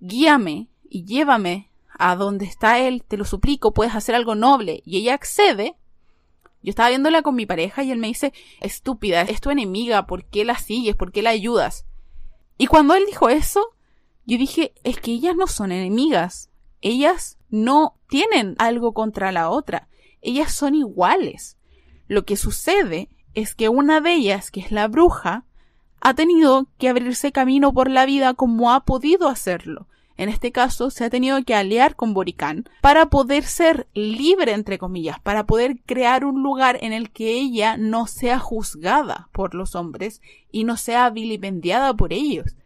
guíame 0.00 0.68
y 0.88 1.04
llévame 1.04 1.70
a 1.98 2.16
donde 2.16 2.46
está 2.46 2.78
él, 2.78 3.02
te 3.06 3.18
lo 3.18 3.24
suplico, 3.24 3.74
puedes 3.74 3.94
hacer 3.94 4.14
algo 4.14 4.34
noble, 4.34 4.82
y 4.86 4.96
ella 4.96 5.14
accede, 5.14 5.76
yo 6.62 6.70
estaba 6.70 6.88
viéndola 6.88 7.22
con 7.22 7.34
mi 7.34 7.46
pareja 7.46 7.82
y 7.82 7.90
él 7.90 7.98
me 7.98 8.08
dice, 8.08 8.32
estúpida, 8.60 9.22
es 9.22 9.40
tu 9.40 9.50
enemiga, 9.50 10.06
¿por 10.06 10.24
qué 10.24 10.44
la 10.44 10.56
sigues? 10.56 10.96
¿Por 10.96 11.12
qué 11.12 11.22
la 11.22 11.30
ayudas? 11.30 11.86
Y 12.56 12.66
cuando 12.66 12.94
él 12.94 13.04
dijo 13.06 13.28
eso, 13.28 13.74
yo 14.28 14.36
dije, 14.36 14.74
es 14.84 15.00
que 15.00 15.12
ellas 15.12 15.34
no 15.36 15.46
son 15.46 15.72
enemigas, 15.72 16.50
ellas 16.82 17.38
no 17.48 17.94
tienen 18.10 18.56
algo 18.58 18.92
contra 18.92 19.32
la 19.32 19.48
otra, 19.48 19.88
ellas 20.20 20.52
son 20.52 20.74
iguales. 20.74 21.56
Lo 22.08 22.26
que 22.26 22.36
sucede 22.36 23.08
es 23.32 23.54
que 23.54 23.70
una 23.70 24.02
de 24.02 24.12
ellas, 24.12 24.50
que 24.50 24.60
es 24.60 24.70
la 24.70 24.86
bruja, 24.86 25.46
ha 26.02 26.12
tenido 26.12 26.66
que 26.76 26.90
abrirse 26.90 27.32
camino 27.32 27.72
por 27.72 27.90
la 27.90 28.04
vida 28.04 28.34
como 28.34 28.70
ha 28.70 28.84
podido 28.84 29.28
hacerlo. 29.28 29.88
En 30.18 30.28
este 30.28 30.52
caso, 30.52 30.90
se 30.90 31.06
ha 31.06 31.10
tenido 31.10 31.42
que 31.44 31.54
aliar 31.54 31.96
con 31.96 32.12
Boricán 32.12 32.68
para 32.82 33.06
poder 33.06 33.44
ser 33.44 33.88
libre, 33.94 34.52
entre 34.52 34.76
comillas, 34.76 35.18
para 35.20 35.46
poder 35.46 35.78
crear 35.86 36.26
un 36.26 36.42
lugar 36.42 36.76
en 36.82 36.92
el 36.92 37.10
que 37.10 37.30
ella 37.30 37.78
no 37.78 38.06
sea 38.06 38.38
juzgada 38.38 39.30
por 39.32 39.54
los 39.54 39.74
hombres 39.74 40.20
y 40.52 40.64
no 40.64 40.76
sea 40.76 41.08
vilipendiada 41.08 41.94
por 41.94 42.12
ellos. 42.12 42.56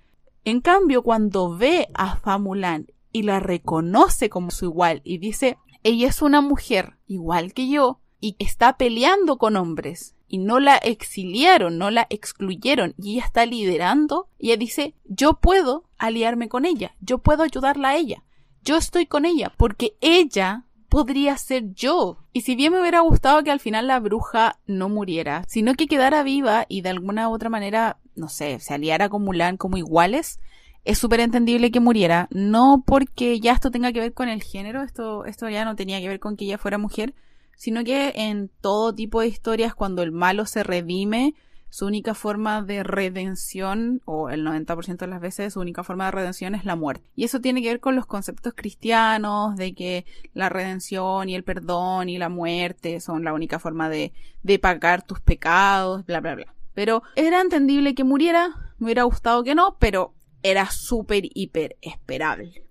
En 0.45 0.61
cambio, 0.61 1.03
cuando 1.03 1.57
ve 1.57 1.89
a 1.95 2.17
Famulan 2.17 2.89
y 3.13 3.23
la 3.23 3.39
reconoce 3.39 4.29
como 4.29 4.51
su 4.51 4.65
igual 4.65 5.01
y 5.05 5.19
dice, 5.19 5.59
ella 5.85 6.09
es 6.09 6.23
una 6.23 6.41
mujer 6.41 6.99
igual 7.07 7.53
que 7.53 7.69
yo 7.69 8.01
y 8.21 8.37
está 8.39 8.77
peleando 8.77 9.39
con 9.39 9.57
hombres 9.57 10.17
y 10.27 10.39
no 10.39 10.61
la 10.61 10.77
exiliaron, 10.77 11.79
no 11.79 11.91
la 11.91 12.07
excluyeron 12.09 12.95
y 12.99 13.15
ella 13.15 13.27
está 13.27 13.47
liderando, 13.47 14.29
ella 14.39 14.57
dice, 14.57 14.95
yo 15.05 15.35
puedo 15.35 15.85
aliarme 15.99 16.49
con 16.49 16.65
ella, 16.65 16.97
yo 17.01 17.19
puedo 17.19 17.43
ayudarla 17.43 17.91
a 17.91 17.97
ella, 17.97 18.25
yo 18.65 18.77
estoy 18.77 19.07
con 19.07 19.25
ella 19.25 19.53
porque 19.57 19.97
ella 20.01 20.65
podría 20.89 21.39
ser 21.39 21.73
yo. 21.73 22.19
Y 22.35 22.43
si 22.43 22.55
bien 22.55 22.73
me 22.73 22.81
hubiera 22.81 23.01
gustado 23.01 23.43
que 23.43 23.51
al 23.51 23.61
final 23.61 23.87
la 23.87 23.99
bruja 23.99 24.59
no 24.67 24.89
muriera, 24.89 25.45
sino 25.49 25.75
que 25.75 25.87
quedara 25.87 26.23
viva 26.23 26.67
y 26.69 26.83
de 26.83 26.91
alguna 26.91 27.31
otra 27.31 27.49
manera, 27.49 27.99
no 28.17 28.29
sé, 28.29 28.59
se 28.61 28.75
aliara 28.75 29.09
con 29.09 29.25
Mulan 29.25 29.57
como 29.57 29.77
iguales, 29.77 30.39
es 30.85 30.99
súper 30.99 31.21
entendible 31.21 31.71
que 31.71 31.81
muriera. 31.81 32.29
No 32.31 32.83
porque 32.87 33.41
ya 33.41 33.53
esto 33.53 33.71
tenga 33.71 33.93
que 33.93 34.01
ver 34.01 34.15
con 34.15 34.29
el 34.29 34.43
género, 34.43 34.83
esto, 34.83 35.25
esto 35.25 35.49
ya 35.49 35.65
no 35.65 35.77
tenía 35.77 36.01
que 36.01 36.09
ver 36.09 36.21
con 36.21 36.37
que 36.37 36.45
ella 36.45 36.59
fuera 36.59 36.79
mujer, 36.79 37.15
sino 37.57 37.85
que 37.85 38.13
en 38.17 38.51
todo 38.61 38.95
tipo 38.95 39.21
de 39.21 39.29
historias, 39.29 39.75
cuando 39.75 40.03
el 40.03 40.13
malo 40.13 40.47
se 40.47 40.63
redime, 40.63 41.35
su 41.71 41.87
única 41.87 42.15
forma 42.15 42.61
de 42.61 42.83
redención, 42.83 44.03
o 44.05 44.29
el 44.29 44.45
90% 44.45 44.99
de 44.99 45.07
las 45.07 45.21
veces, 45.21 45.55
su 45.55 45.61
única 45.61 45.83
forma 45.83 46.05
de 46.07 46.11
redención 46.11 46.55
es 46.55 46.67
la 46.67 46.77
muerte. 46.77 47.09
Y 47.17 47.25
eso 47.25 47.41
tiene 47.41 47.63
que 47.63 47.69
ver 47.69 47.81
con 47.81 47.97
los 47.97 48.05
conceptos 48.05 48.53
cristianos, 48.55 49.57
de 49.57 49.75
que 49.75 50.05
la 50.35 50.51
redención 50.51 51.31
y 51.31 51.35
el 51.35 51.45
perdón 51.45 52.11
y 52.11 52.19
la 52.19 52.29
muerte 52.29 53.01
son 53.01 53.25
la 53.25 53.33
única 53.33 53.59
forma 53.59 53.89
de, 53.89 54.13
de 54.43 54.59
pagar 54.59 55.03
tus 55.07 55.21
pecados, 55.21 56.05
bla, 56.05 56.21
bla, 56.21 56.35
bla. 56.35 56.55
Pero 56.75 57.03
era 57.17 57.41
entendible 57.41 57.95
que 57.95 58.05
muriera, 58.05 58.75
me 58.79 58.87
hubiera 58.87 59.05
gustado 59.05 59.45
que 59.45 59.55
no, 59.55 59.77
pero 59.79 60.15
era 60.43 60.71
súper, 60.71 61.25
hiper 61.35 61.77
esperable. 61.81 62.65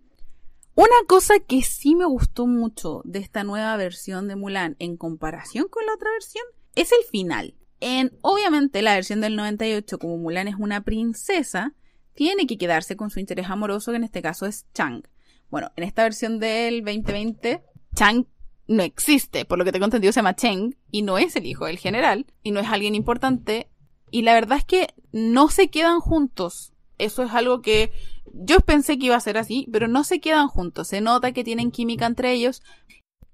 Una 0.75 0.95
cosa 1.07 1.39
que 1.39 1.61
sí 1.63 1.95
me 1.95 2.05
gustó 2.05 2.47
mucho 2.47 3.01
de 3.03 3.19
esta 3.19 3.43
nueva 3.43 3.75
versión 3.77 4.27
de 4.27 4.35
Mulan 4.35 4.75
en 4.79 4.97
comparación 4.97 5.67
con 5.69 5.85
la 5.85 5.93
otra 5.93 6.11
versión 6.11 6.45
es 6.75 6.91
el 6.91 7.03
final. 7.09 7.55
En, 7.81 8.17
obviamente, 8.21 8.81
la 8.81 8.93
versión 8.93 9.21
del 9.21 9.35
98, 9.35 9.99
como 9.99 10.17
Mulan 10.17 10.47
es 10.47 10.55
una 10.57 10.83
princesa, 10.83 11.73
tiene 12.13 12.47
que 12.47 12.57
quedarse 12.57 12.95
con 12.95 13.09
su 13.09 13.19
interés 13.19 13.49
amoroso, 13.49 13.91
que 13.91 13.97
en 13.97 14.03
este 14.03 14.21
caso 14.21 14.45
es 14.45 14.65
Chang. 14.73 15.03
Bueno, 15.49 15.71
en 15.75 15.83
esta 15.83 16.03
versión 16.03 16.39
del 16.39 16.85
2020, 16.85 17.63
Chang 17.95 18.27
no 18.67 18.83
existe, 18.83 19.45
por 19.45 19.57
lo 19.57 19.65
que 19.65 19.71
tengo 19.71 19.85
entendido 19.85 20.13
se 20.13 20.19
llama 20.19 20.35
Cheng, 20.35 20.77
y 20.91 21.01
no 21.01 21.17
es 21.17 21.35
el 21.35 21.45
hijo 21.45 21.65
del 21.65 21.79
general, 21.79 22.27
y 22.43 22.51
no 22.51 22.59
es 22.59 22.67
alguien 22.67 22.95
importante, 22.95 23.70
y 24.11 24.21
la 24.21 24.33
verdad 24.33 24.59
es 24.59 24.65
que 24.65 24.87
no 25.11 25.49
se 25.49 25.69
quedan 25.69 25.99
juntos. 25.99 26.73
Eso 26.97 27.23
es 27.23 27.31
algo 27.31 27.61
que 27.61 27.91
yo 28.33 28.59
pensé 28.59 28.99
que 28.99 29.07
iba 29.07 29.15
a 29.15 29.21
ser 29.21 29.37
así, 29.37 29.67
pero 29.71 29.87
no 29.87 30.03
se 30.03 30.19
quedan 30.19 30.47
juntos. 30.47 30.89
Se 30.89 31.01
nota 31.01 31.31
que 31.31 31.43
tienen 31.43 31.71
química 31.71 32.05
entre 32.05 32.31
ellos, 32.31 32.61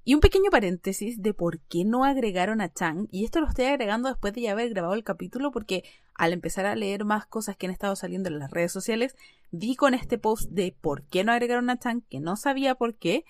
y 0.07 0.13
un 0.13 0.21
pequeño 0.21 0.49
paréntesis 0.49 1.21
de 1.21 1.33
por 1.33 1.59
qué 1.59 1.83
no 1.83 2.05
agregaron 2.05 2.61
a 2.61 2.71
Chang, 2.71 3.09
y 3.11 3.25
esto 3.25 3.41
lo 3.41 3.47
estoy 3.47 3.65
agregando 3.65 4.07
después 4.07 4.33
de 4.33 4.39
ya 4.39 4.53
haber 4.53 4.69
grabado 4.69 4.93
el 4.93 5.03
capítulo 5.03 5.51
porque 5.51 5.83
al 6.15 6.31
empezar 6.31 6.65
a 6.65 6.77
leer 6.77 7.03
más 7.03 7.25
cosas 7.25 7.57
que 7.57 7.65
han 7.65 7.73
estado 7.73 7.93
saliendo 7.97 8.29
en 8.29 8.39
las 8.39 8.49
redes 8.49 8.71
sociales, 8.71 9.17
vi 9.51 9.75
con 9.75 9.93
este 9.93 10.17
post 10.17 10.49
de 10.49 10.73
por 10.79 11.03
qué 11.03 11.25
no 11.25 11.33
agregaron 11.33 11.69
a 11.69 11.77
Chang, 11.77 12.03
que 12.09 12.21
no 12.21 12.37
sabía 12.37 12.75
por 12.75 12.95
qué, 12.95 13.25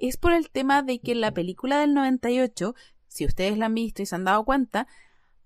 es 0.00 0.16
por 0.16 0.32
el 0.32 0.50
tema 0.50 0.82
de 0.82 0.98
que 0.98 1.12
en 1.12 1.20
la 1.20 1.32
película 1.32 1.78
del 1.78 1.94
98, 1.94 2.74
si 3.06 3.24
ustedes 3.24 3.56
la 3.56 3.66
han 3.66 3.74
visto 3.74 4.02
y 4.02 4.06
se 4.06 4.16
han 4.16 4.24
dado 4.24 4.44
cuenta, 4.44 4.88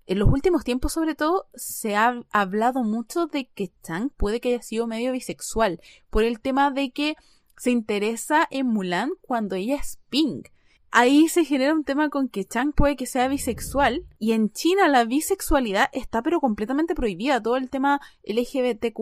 en 0.07 0.19
los 0.19 0.29
últimos 0.29 0.63
tiempos 0.63 0.93
sobre 0.93 1.15
todo 1.15 1.47
se 1.53 1.95
ha 1.95 2.23
hablado 2.31 2.83
mucho 2.83 3.27
de 3.27 3.47
que 3.47 3.71
Chang 3.83 4.09
puede 4.09 4.39
que 4.39 4.49
haya 4.49 4.61
sido 4.61 4.87
medio 4.87 5.11
bisexual, 5.11 5.79
por 6.09 6.23
el 6.23 6.39
tema 6.39 6.71
de 6.71 6.91
que 6.91 7.15
se 7.57 7.71
interesa 7.71 8.47
en 8.49 8.67
Mulan 8.67 9.11
cuando 9.21 9.55
ella 9.55 9.75
es 9.75 9.99
pink 10.09 10.49
ahí 10.91 11.29
se 11.29 11.45
genera 11.45 11.73
un 11.73 11.83
tema 11.83 12.09
con 12.09 12.27
que 12.27 12.45
Chang 12.45 12.73
puede 12.73 12.95
que 12.95 13.05
sea 13.05 13.27
bisexual 13.27 14.05
y 14.19 14.33
en 14.33 14.51
China 14.51 14.87
la 14.87 15.05
bisexualidad 15.05 15.89
está 15.93 16.21
pero 16.21 16.39
completamente 16.39 16.93
prohibida. 16.93 17.41
Todo 17.41 17.55
el 17.55 17.69
tema 17.69 18.01
LGBTQ 18.23 18.99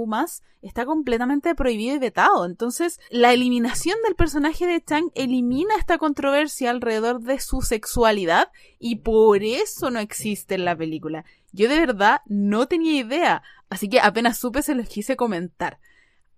está 0.61 0.85
completamente 0.85 1.55
prohibido 1.55 1.95
y 1.95 1.99
vetado. 1.99 2.45
Entonces, 2.45 2.99
la 3.09 3.33
eliminación 3.33 3.97
del 4.05 4.15
personaje 4.15 4.67
de 4.67 4.83
Chang 4.83 5.09
elimina 5.15 5.75
esta 5.77 5.97
controversia 5.97 6.69
alrededor 6.69 7.21
de 7.21 7.39
su 7.39 7.61
sexualidad 7.61 8.51
y 8.77 8.97
por 8.97 9.43
eso 9.43 9.89
no 9.89 9.99
existe 9.99 10.55
en 10.55 10.65
la 10.65 10.77
película. 10.77 11.25
Yo 11.51 11.67
de 11.67 11.79
verdad 11.79 12.21
no 12.27 12.67
tenía 12.67 12.99
idea, 12.99 13.41
así 13.69 13.89
que 13.89 13.99
apenas 13.99 14.37
supe 14.37 14.61
se 14.61 14.75
los 14.75 14.87
quise 14.87 15.15
comentar. 15.15 15.79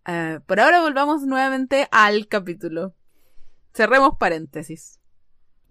Eh, 0.08 0.40
por 0.46 0.60
ahora 0.60 0.82
volvamos 0.82 1.24
nuevamente 1.24 1.88
al 1.92 2.28
capítulo. 2.28 2.94
Cerremos 3.74 4.18
paréntesis. 4.18 5.01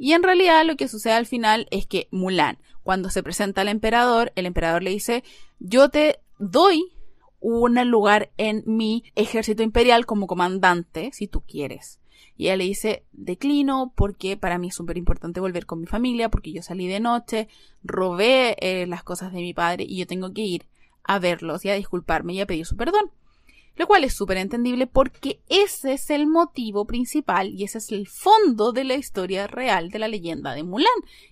Y 0.02 0.14
en 0.14 0.22
realidad 0.22 0.64
lo 0.64 0.76
que 0.76 0.88
sucede 0.88 1.12
al 1.12 1.26
final 1.26 1.68
es 1.70 1.84
que 1.84 2.08
Mulan, 2.10 2.56
cuando 2.82 3.10
se 3.10 3.22
presenta 3.22 3.60
al 3.60 3.68
emperador, 3.68 4.32
el 4.34 4.46
emperador 4.46 4.82
le 4.82 4.88
dice, 4.88 5.22
yo 5.58 5.90
te 5.90 6.20
doy 6.38 6.90
un 7.38 7.74
lugar 7.90 8.30
en 8.38 8.62
mi 8.64 9.04
ejército 9.14 9.62
imperial 9.62 10.06
como 10.06 10.26
comandante, 10.26 11.10
si 11.12 11.28
tú 11.28 11.42
quieres. 11.42 12.00
Y 12.34 12.44
ella 12.46 12.56
le 12.56 12.64
dice, 12.64 13.04
declino 13.12 13.92
porque 13.94 14.38
para 14.38 14.56
mí 14.56 14.68
es 14.68 14.74
súper 14.74 14.96
importante 14.96 15.38
volver 15.38 15.66
con 15.66 15.80
mi 15.80 15.86
familia, 15.86 16.30
porque 16.30 16.50
yo 16.50 16.62
salí 16.62 16.86
de 16.86 17.00
noche, 17.00 17.48
robé 17.82 18.56
eh, 18.60 18.86
las 18.86 19.02
cosas 19.02 19.34
de 19.34 19.40
mi 19.40 19.52
padre 19.52 19.84
y 19.86 19.98
yo 19.98 20.06
tengo 20.06 20.32
que 20.32 20.40
ir 20.40 20.66
a 21.04 21.18
verlos 21.18 21.66
y 21.66 21.68
a 21.68 21.74
disculparme 21.74 22.32
y 22.32 22.40
a 22.40 22.46
pedir 22.46 22.64
su 22.64 22.74
perdón 22.74 23.10
lo 23.76 23.86
cual 23.86 24.04
es 24.04 24.14
súper 24.14 24.36
entendible 24.36 24.86
porque 24.86 25.40
ese 25.48 25.94
es 25.94 26.10
el 26.10 26.26
motivo 26.26 26.86
principal 26.86 27.50
y 27.50 27.64
ese 27.64 27.78
es 27.78 27.92
el 27.92 28.08
fondo 28.08 28.72
de 28.72 28.84
la 28.84 28.94
historia 28.94 29.46
real 29.46 29.90
de 29.90 29.98
la 29.98 30.08
leyenda 30.08 30.54
de 30.54 30.62
Mulan, 30.62 30.88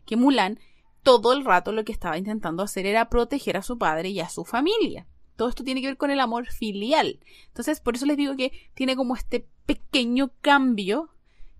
que 0.06 0.16
Mulan 0.16 0.58
todo 1.02 1.32
el 1.32 1.44
rato 1.44 1.72
lo 1.72 1.84
que 1.84 1.92
estaba 1.92 2.18
intentando 2.18 2.62
hacer 2.62 2.86
era 2.86 3.08
proteger 3.08 3.56
a 3.56 3.62
su 3.62 3.78
padre 3.78 4.10
y 4.10 4.20
a 4.20 4.28
su 4.28 4.44
familia. 4.44 5.06
Todo 5.36 5.48
esto 5.48 5.62
tiene 5.62 5.80
que 5.80 5.86
ver 5.86 5.96
con 5.96 6.10
el 6.10 6.20
amor 6.20 6.50
filial. 6.50 7.20
Entonces, 7.46 7.80
por 7.80 7.94
eso 7.94 8.06
les 8.06 8.16
digo 8.16 8.36
que 8.36 8.52
tiene 8.74 8.96
como 8.96 9.14
este 9.14 9.46
pequeño 9.66 10.32
cambio 10.40 11.10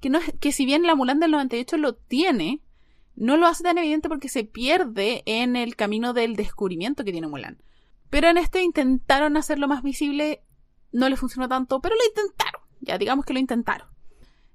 que 0.01 0.11
no 0.11 0.21
que 0.41 0.53
si 0.53 0.65
bien 0.65 0.83
la 0.83 0.95
Mulan 0.95 1.21
del 1.21 1.33
98 1.33 1.77
lo 1.77 1.95
tiene, 1.95 2.61
no 3.17 3.37
lo 3.37 3.47
hace 3.47 3.65
tan 3.65 3.79
evidente 3.79 4.09
porque 4.09 4.29
se 4.29 4.45
pierde 4.45 5.23
en 5.27 5.57
el 5.57 5.77
camino 5.77 6.13
del 6.13 6.37
descubrimiento 6.37 7.05
que 7.05 7.13
tiene 7.13 7.27
Mulan. 7.27 7.63
Pero 8.11 8.29
en 8.29 8.39
este 8.39 8.63
intentaron 8.63 9.37
hacerlo 9.37 9.69
más 9.69 9.83
visible 9.83 10.43
no 10.93 11.09
le 11.09 11.17
funcionó 11.17 11.49
tanto, 11.49 11.81
pero 11.81 11.95
lo 11.95 12.05
intentaron. 12.05 12.63
Ya 12.81 12.99
digamos 12.99 13.25
que 13.25 13.33
lo 13.33 13.39
intentaron. 13.39 13.89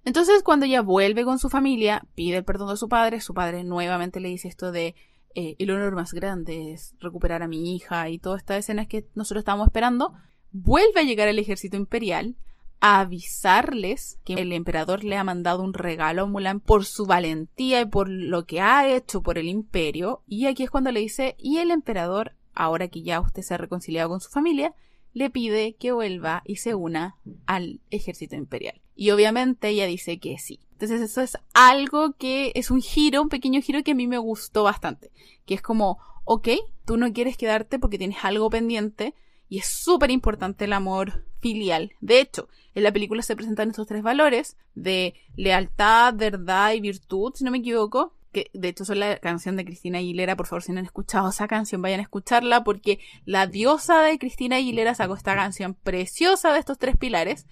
Entonces 0.05 0.43
cuando 0.43 0.65
ella 0.65 0.81
vuelve 0.81 1.23
con 1.23 1.39
su 1.39 1.49
familia, 1.49 2.05
pide 2.15 2.37
el 2.37 2.43
perdón 2.43 2.69
de 2.69 2.77
su 2.77 2.89
padre, 2.89 3.21
su 3.21 3.33
padre 3.33 3.63
nuevamente 3.63 4.19
le 4.19 4.29
dice 4.29 4.47
esto 4.47 4.71
de 4.71 4.95
eh, 5.35 5.55
el 5.59 5.71
honor 5.71 5.95
más 5.95 6.13
grande 6.13 6.73
es 6.73 6.95
recuperar 6.99 7.41
a 7.41 7.47
mi 7.47 7.75
hija 7.75 8.09
y 8.09 8.19
todas 8.19 8.41
estas 8.41 8.59
escenas 8.59 8.87
que 8.87 9.07
nosotros 9.15 9.41
estábamos 9.41 9.67
esperando, 9.67 10.13
vuelve 10.51 10.99
a 10.99 11.03
llegar 11.03 11.27
el 11.27 11.39
ejército 11.39 11.77
imperial 11.77 12.35
a 12.81 12.99
avisarles 12.99 14.19
que 14.25 14.33
el 14.33 14.51
emperador 14.51 15.05
le 15.05 15.15
ha 15.15 15.23
mandado 15.23 15.63
un 15.63 15.73
regalo 15.73 16.23
a 16.23 16.25
Mulan 16.25 16.59
por 16.59 16.83
su 16.83 17.05
valentía 17.05 17.79
y 17.79 17.85
por 17.85 18.09
lo 18.09 18.45
que 18.45 18.59
ha 18.59 18.89
hecho 18.89 19.21
por 19.21 19.37
el 19.37 19.47
imperio. 19.47 20.21
Y 20.27 20.47
aquí 20.47 20.63
es 20.63 20.69
cuando 20.69 20.91
le 20.91 20.99
dice, 20.99 21.35
y 21.39 21.59
el 21.59 21.71
emperador, 21.71 22.33
ahora 22.53 22.89
que 22.89 23.01
ya 23.01 23.21
usted 23.21 23.41
se 23.41 23.53
ha 23.53 23.57
reconciliado 23.57 24.09
con 24.09 24.19
su 24.19 24.29
familia, 24.29 24.75
le 25.13 25.29
pide 25.29 25.75
que 25.75 25.91
vuelva 25.91 26.41
y 26.45 26.57
se 26.57 26.75
una 26.75 27.15
al 27.45 27.79
ejército 27.89 28.35
imperial. 28.35 28.81
Y 28.95 29.11
obviamente 29.11 29.69
ella 29.69 29.85
dice 29.85 30.19
que 30.19 30.37
sí. 30.37 30.59
Entonces 30.73 31.01
eso 31.01 31.21
es 31.21 31.37
algo 31.53 32.13
que 32.13 32.51
es 32.55 32.69
un 32.71 32.81
giro, 32.81 33.21
un 33.21 33.29
pequeño 33.29 33.61
giro 33.61 33.83
que 33.83 33.91
a 33.91 33.95
mí 33.95 34.07
me 34.07 34.17
gustó 34.17 34.63
bastante. 34.63 35.11
Que 35.45 35.53
es 35.53 35.61
como, 35.61 35.99
ok, 36.25 36.49
tú 36.85 36.97
no 36.97 37.13
quieres 37.13 37.37
quedarte 37.37 37.79
porque 37.79 37.97
tienes 37.97 38.17
algo 38.23 38.49
pendiente 38.49 39.13
y 39.49 39.59
es 39.59 39.67
súper 39.67 40.11
importante 40.11 40.65
el 40.65 40.73
amor 40.73 41.25
filial. 41.39 41.93
De 42.01 42.19
hecho, 42.19 42.47
en 42.75 42.83
la 42.83 42.91
película 42.91 43.21
se 43.21 43.35
presentan 43.35 43.69
estos 43.69 43.87
tres 43.87 44.01
valores 44.01 44.57
de 44.73 45.13
lealtad, 45.35 46.15
verdad 46.15 46.73
y 46.73 46.81
virtud, 46.81 47.33
si 47.35 47.43
no 47.43 47.51
me 47.51 47.59
equivoco, 47.59 48.13
que 48.33 48.51
de 48.53 48.67
hecho 48.67 48.83
son 48.83 48.99
la 48.99 49.17
canción 49.19 49.55
de 49.55 49.63
Cristina 49.63 49.99
Aguilera, 49.99 50.35
por 50.35 50.47
favor 50.47 50.63
si 50.63 50.73
no 50.73 50.79
han 50.79 50.85
escuchado 50.85 51.29
esa 51.29 51.47
canción 51.47 51.81
vayan 51.81 52.01
a 52.01 52.03
escucharla 52.03 52.63
porque 52.63 52.99
la 53.25 53.47
diosa 53.47 54.01
de 54.01 54.19
Cristina 54.19 54.57
Aguilera 54.57 54.95
sacó 54.95 55.13
esta 55.13 55.35
canción 55.35 55.75
preciosa 55.75 56.51
de 56.51 56.59
estos 56.59 56.77
tres 56.77 56.97
pilares 56.97 57.47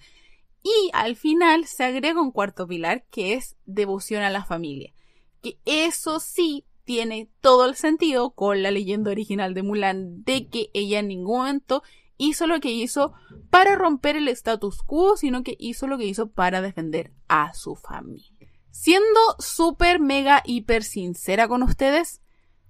y 0.62 0.90
al 0.92 1.16
final 1.16 1.64
se 1.66 1.84
agrega 1.84 2.20
un 2.20 2.32
cuarto 2.32 2.66
pilar 2.66 3.04
que 3.10 3.34
es 3.34 3.56
devoción 3.64 4.22
a 4.22 4.30
la 4.30 4.44
familia, 4.44 4.92
que 5.40 5.58
eso 5.64 6.20
sí 6.20 6.66
tiene 6.84 7.30
todo 7.40 7.66
el 7.66 7.76
sentido 7.76 8.32
con 8.32 8.62
la 8.62 8.70
leyenda 8.70 9.10
original 9.10 9.54
de 9.54 9.62
Mulan 9.62 10.24
de 10.24 10.48
que 10.48 10.70
ella 10.74 10.98
en 10.98 11.08
ningún 11.08 11.38
momento 11.38 11.82
hizo 12.16 12.46
lo 12.46 12.60
que 12.60 12.70
hizo 12.70 13.12
para 13.50 13.76
romper 13.76 14.16
el 14.16 14.28
status 14.28 14.82
quo, 14.82 15.16
sino 15.16 15.42
que 15.42 15.56
hizo 15.58 15.86
lo 15.86 15.98
que 15.98 16.06
hizo 16.06 16.30
para 16.30 16.60
defender 16.60 17.12
a 17.28 17.54
su 17.54 17.74
familia. 17.76 18.31
Siendo 18.72 19.20
súper, 19.38 20.00
mega, 20.00 20.42
hiper 20.46 20.82
sincera 20.82 21.46
con 21.46 21.62
ustedes, 21.62 22.22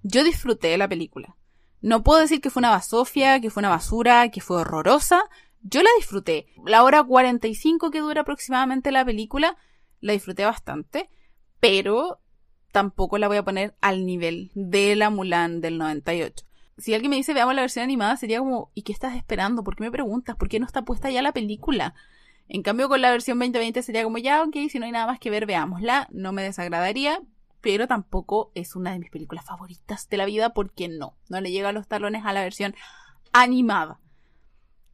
yo 0.03 0.25
disfruté 0.25 0.77
la 0.77 0.89
película. 0.89 1.37
No 1.81 2.03
puedo 2.03 2.21
decir 2.21 2.41
que 2.41 2.51
fue 2.51 2.61
una 2.61 2.71
basofia, 2.71 3.41
que 3.41 3.51
fue 3.51 3.61
una 3.61 3.69
basura, 3.69 4.29
que 4.31 4.41
fue 4.41 4.59
horrorosa. 4.59 5.23
Yo 5.63 5.81
la 5.81 5.91
disfruté. 5.97 6.49
La 6.67 6.83
hora 6.83 7.05
45 7.05 7.93
que 7.93 8.01
dura 8.01 8.23
aproximadamente 8.23 8.91
la 8.91 9.05
película, 9.05 9.57
la 10.01 10.13
disfruté 10.13 10.45
bastante, 10.45 11.09
pero 11.61 12.21
tampoco 12.73 13.17
la 13.19 13.29
voy 13.29 13.37
a 13.37 13.45
poner 13.45 13.77
al 13.81 14.05
nivel 14.05 14.51
de 14.55 14.97
la 14.97 15.09
Mulan 15.09 15.61
del 15.61 15.79
98. 15.79 16.45
Si 16.79 16.95
alguien 16.95 17.11
me 17.11 17.17
dice 17.17 17.33
veamos 17.33 17.55
la 17.55 17.63
versión 17.63 17.85
animada, 17.85 18.17
sería 18.17 18.41
como, 18.41 18.73
¿y 18.75 18.83
qué 18.83 18.93
estás 18.93 19.15
esperando? 19.15 19.63
¿Por 19.63 19.77
qué 19.77 19.85
me 19.85 19.93
preguntas? 19.93 20.35
¿Por 20.35 20.49
qué 20.49 20.59
no 20.59 20.67
está 20.67 20.83
puesta 20.83 21.11
ya 21.11 21.23
la 21.23 21.33
película? 21.33 21.95
En 22.55 22.63
cambio, 22.63 22.91
con 22.91 23.01
la 23.01 23.11
versión 23.11 23.39
2020 23.39 23.83
sería 23.83 24.05
como 24.05 24.19
ya, 24.19 24.43
ok, 24.43 24.55
si 24.69 24.79
no 24.79 24.85
hay 24.85 24.93
nada 24.93 25.07
más 25.07 25.19
que 25.19 25.31
ver, 25.31 25.47
veámosla. 25.47 26.07
No 26.11 26.33
me 26.33 26.43
desagradaría, 26.43 27.19
pero 27.63 27.89
tampoco 27.89 28.53
es 28.55 28.77
una 28.77 28.93
de 28.93 28.99
mis 28.99 29.09
películas 29.09 29.47
favoritas 29.47 30.07
de 30.11 30.19
la 30.19 30.27
vida 30.27 30.53
porque 30.53 30.87
no, 30.87 31.17
no 31.31 31.41
le 31.41 31.51
llega 31.51 31.71
a 31.71 31.73
los 31.73 31.89
talones 31.89 32.27
a 32.27 32.35
la 32.35 32.43
versión 32.43 32.75
animada. 33.33 34.01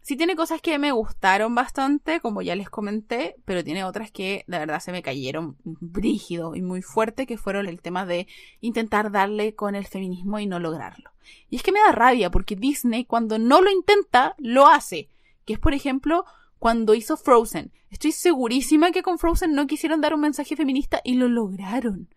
Sí 0.03 0.17
tiene 0.17 0.37
cosas 0.37 0.63
que 0.63 0.79
me 0.79 0.93
gustaron 0.93 1.57
bastante, 1.57 2.21
como 2.21 2.43
ya 2.43 2.55
les 2.55 2.71
comenté, 2.71 3.35
pero 3.45 3.65
tiene 3.65 3.83
otras 3.83 4.13
que 4.13 4.45
de 4.47 4.59
verdad 4.61 4.79
se 4.79 4.93
me 4.93 5.03
cayeron 5.03 5.57
brígido 5.65 6.55
y 6.55 6.63
muy 6.63 6.81
fuerte, 6.81 7.27
que 7.27 7.39
fueron 7.39 7.67
el 7.67 7.83
tema 7.83 8.07
de 8.07 8.29
intentar 8.61 9.11
darle 9.11 9.57
con 9.57 9.75
el 9.75 9.89
feminismo 9.89 10.39
y 10.39 10.47
no 10.47 10.61
lograrlo. 10.61 11.11
Y 11.51 11.57
es 11.57 11.65
que 11.65 11.73
me 11.73 11.81
da 11.81 11.91
rabia 11.91 12.31
porque 12.31 12.55
Disney 12.55 13.05
cuando 13.05 13.37
no 13.37 13.61
lo 13.61 13.69
intenta, 13.73 14.37
lo 14.39 14.69
hace. 14.69 15.09
Que 15.45 15.55
es, 15.55 15.59
por 15.59 15.75
ejemplo, 15.75 16.25
cuando 16.59 16.95
hizo 16.95 17.17
Frozen. 17.17 17.73
Estoy 17.91 18.13
segurísima 18.13 18.91
que 18.91 19.03
con 19.03 19.19
Frozen 19.19 19.53
no 19.55 19.67
quisieron 19.67 20.01
dar 20.01 20.15
un 20.15 20.21
mensaje 20.21 20.57
feminista 20.57 21.01
y 21.05 21.15
lo 21.15 21.29
lograron. 21.29 22.09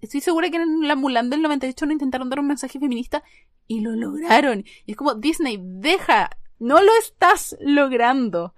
Estoy 0.00 0.20
segura 0.20 0.50
que 0.50 0.56
en 0.56 0.88
la 0.88 0.96
Mulan 0.96 1.30
del 1.30 1.42
98 1.42 1.86
no 1.86 1.92
intentaron 1.92 2.28
dar 2.28 2.40
un 2.40 2.48
mensaje 2.48 2.80
feminista 2.80 3.22
y 3.68 3.80
lo 3.80 3.92
lograron. 3.92 4.64
Y 4.84 4.92
es 4.92 4.96
como, 4.96 5.14
Disney, 5.14 5.58
deja, 5.62 6.30
no 6.58 6.82
lo 6.82 6.92
estás 6.98 7.56
logrando. 7.60 8.54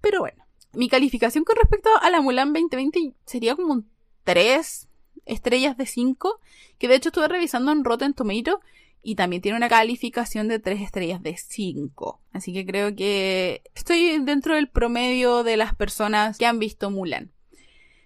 Pero 0.00 0.20
bueno, 0.20 0.44
mi 0.72 0.88
calificación 0.88 1.44
con 1.44 1.56
respecto 1.56 1.90
a 2.00 2.10
la 2.10 2.20
Mulan 2.20 2.52
2020 2.52 3.14
sería 3.24 3.54
como 3.54 3.74
un 3.74 3.88
3 4.24 4.88
estrellas 5.24 5.76
de 5.76 5.86
5, 5.86 6.40
que 6.78 6.88
de 6.88 6.96
hecho 6.96 7.10
estuve 7.10 7.28
revisando 7.28 7.70
en 7.70 7.84
Rotten 7.84 8.14
Tomato 8.14 8.60
y 9.06 9.14
también 9.14 9.40
tiene 9.40 9.56
una 9.56 9.68
calificación 9.68 10.48
de 10.48 10.58
3 10.58 10.80
estrellas 10.80 11.22
de 11.22 11.36
5. 11.36 12.20
Así 12.32 12.52
que 12.52 12.66
creo 12.66 12.96
que 12.96 13.62
estoy 13.76 14.18
dentro 14.18 14.56
del 14.56 14.68
promedio 14.68 15.44
de 15.44 15.56
las 15.56 15.76
personas 15.76 16.38
que 16.38 16.44
han 16.44 16.58
visto 16.58 16.90
Mulan. 16.90 17.30